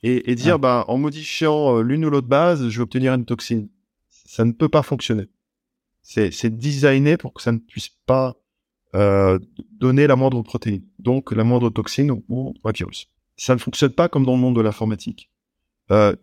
Et, 0.04 0.32
et, 0.32 0.36
dire, 0.36 0.56
ah. 0.56 0.58
bah, 0.58 0.86
en 0.88 0.98
modifiant 0.98 1.78
euh, 1.78 1.82
l'une 1.82 2.06
ou 2.06 2.10
l'autre 2.10 2.28
base, 2.28 2.68
je 2.68 2.78
vais 2.78 2.84
obtenir 2.84 3.14
une 3.14 3.26
toxine. 3.26 3.70
Ça 4.10 4.44
ne 4.46 4.52
peut 4.52 4.70
pas 4.70 4.84
fonctionner. 4.84 5.30
C'est, 6.02 6.50
designé 6.50 7.16
pour 7.16 7.34
que 7.34 7.42
ça 7.42 7.54
ne 7.54 7.60
puisse 7.60 7.90
pas 8.06 8.36
euh, 8.94 9.40
donner 9.72 10.06
la 10.06 10.18
moindre 10.18 10.42
protéine, 10.42 10.84
donc 11.00 11.32
la 11.32 11.46
moindre 11.46 11.70
toxine 11.70 12.12
ou, 12.28 12.54
un 12.64 12.72
virus. 12.72 13.08
Ça 13.38 13.56
ne 13.56 13.60
fonctionne 13.60 13.94
pas 13.94 14.10
comme 14.10 14.26
dans 14.26 14.34
le 14.34 14.42
monde 14.42 14.56
de 14.56 14.62
l'informatique. 14.62 15.32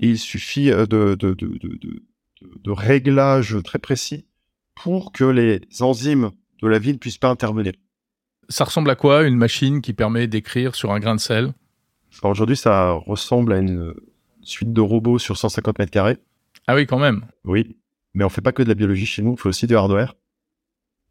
Il 0.01 0.19
suffit 0.19 0.67
de, 0.67 0.85
de, 0.85 1.15
de, 1.15 1.35
de, 1.35 2.03
de 2.43 2.71
réglages 2.71 3.57
très 3.63 3.79
précis 3.79 4.27
pour 4.75 5.13
que 5.13 5.25
les 5.25 5.61
enzymes 5.81 6.33
de 6.61 6.69
la 6.69 6.79
vie 6.79 6.93
ne 6.93 6.99
puissent 6.99 7.19
pas 7.19 7.31
intervenir 7.31 7.73
ça 8.51 8.65
ressemble 8.65 8.91
à 8.91 8.97
quoi 8.97 9.23
une 9.23 9.37
machine 9.37 9.81
qui 9.81 9.95
permet 9.95 10.27
d'écrire 10.27 10.75
sur 10.75 10.93
un 10.93 10.99
grain 10.99 11.15
de 11.15 11.21
sel? 11.21 11.55
Aujourd'hui, 12.23 12.57
ça 12.57 12.93
ressemble 12.93 13.53
à 13.53 13.59
une 13.59 13.95
suite 14.43 14.73
de 14.73 14.81
robots 14.81 15.19
sur 15.19 15.39
150 15.39 15.79
mètres 15.79 15.93
carrés. 15.93 16.19
Ah 16.67 16.75
oui, 16.75 16.87
quand 16.87 16.99
même. 16.99 17.25
Oui, 17.45 17.77
mais 18.13 18.25
on 18.25 18.29
fait 18.29 18.41
pas 18.41 18.53
que 18.53 18.63
de 18.63 18.69
la 18.69 18.75
biologie 18.75 19.07
chez 19.07 19.23
nous, 19.23 19.33
on 19.33 19.37
fait 19.37 19.49
aussi 19.49 19.67
du 19.67 19.77
hardware. 19.77 20.17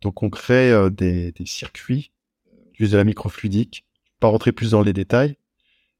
Donc 0.01 0.21
on 0.21 0.29
crée 0.29 0.71
euh, 0.71 0.89
des, 0.89 1.33
circuits, 1.45 2.11
on 2.51 2.71
utilise 2.73 2.91
de 2.91 2.97
la 2.97 3.03
microfluidique. 3.03 3.85
Je 4.03 4.09
vais 4.09 4.19
pas 4.19 4.27
rentrer 4.27 4.51
plus 4.51 4.71
dans 4.71 4.81
les 4.81 4.93
détails, 4.93 5.37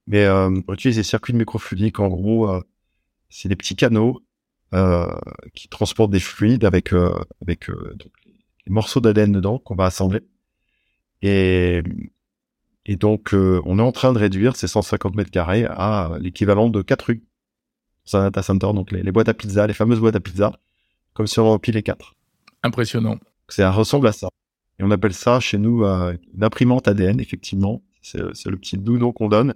mais 0.08 0.25
euh, 0.25 0.49
on 0.67 0.73
utilise 0.73 0.97
des 0.97 1.04
circuits 1.04 1.34
de 1.34 1.38
microfluidique. 1.38 1.99
En 1.99 2.10
gros, 2.10 2.49
euh, 2.49 2.62
c'est 3.30 3.49
des 3.49 3.56
petits 3.56 3.75
canaux 3.75 4.21
qui 5.56 5.67
transportent 5.67 6.12
des 6.12 6.19
fluides 6.19 6.63
avec 6.63 6.93
avec 7.41 7.69
les 7.69 8.71
morceaux 8.71 8.99
d'ADN 8.99 9.32
dedans 9.32 9.58
qu'on 9.58 9.73
va 9.73 9.86
assembler. 9.86 10.21
Et, 11.21 11.82
et 12.86 12.95
donc, 12.95 13.34
euh, 13.34 13.62
on 13.65 13.79
est 13.79 13.84
en 13.84 13.91
train 13.91 14.13
de 14.13 14.19
réduire 14.19 14.55
ces 14.55 14.67
150 14.67 15.15
mètres 15.15 15.32
carrés 15.32 15.65
à 15.65 16.12
l'équivalent 16.19 16.69
de 16.69 16.82
4 16.82 17.03
rues. 17.03 17.23
C'est 18.05 18.17
un 18.17 18.23
data 18.23 18.41
center, 18.41 18.71
donc 18.73 18.91
les, 18.91 19.12
boîtes 19.12 19.29
à 19.29 19.34
pizza, 19.34 19.67
les 19.67 19.73
fameuses 19.73 19.99
boîtes 19.99 20.15
à 20.15 20.19
pizza, 20.19 20.53
comme 21.13 21.27
si 21.27 21.39
on 21.39 21.60
les 21.63 21.84
4. 21.84 22.15
Impressionnant. 22.63 23.17
Ça 23.47 23.71
ressemble 23.71 24.08
à 24.08 24.12
ça. 24.12 24.29
Et 24.79 24.84
on 24.84 24.91
appelle 24.91 25.13
ça 25.13 25.39
chez 25.39 25.58
nous 25.58 25.84
euh, 25.84 26.15
une 26.34 26.43
imprimante 26.43 26.88
ADN, 26.88 27.19
effectivement. 27.19 27.84
C'est 28.01 28.19
le 28.19 28.58
petit 28.58 28.77
doux 28.77 28.97
nom 28.97 29.12
qu'on 29.12 29.27
donne. 29.27 29.53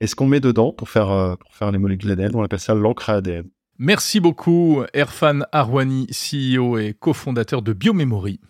Et 0.00 0.06
ce 0.06 0.14
qu'on 0.14 0.26
met 0.26 0.40
dedans 0.40 0.72
pour 0.72 0.88
faire, 0.88 1.10
euh, 1.10 1.34
pour 1.34 1.54
faire 1.56 1.72
les 1.72 1.78
molécules 1.78 2.10
ADN, 2.12 2.36
on 2.36 2.42
appelle 2.42 2.60
ça 2.60 2.74
l'encre 2.74 3.10
ADN. 3.10 3.48
Merci 3.78 4.20
beaucoup, 4.20 4.82
Erfan 4.92 5.40
Arwani, 5.52 6.06
CEO 6.08 6.78
et 6.78 6.94
cofondateur 6.94 7.62
de 7.62 7.72
Biomemory. 7.72 8.40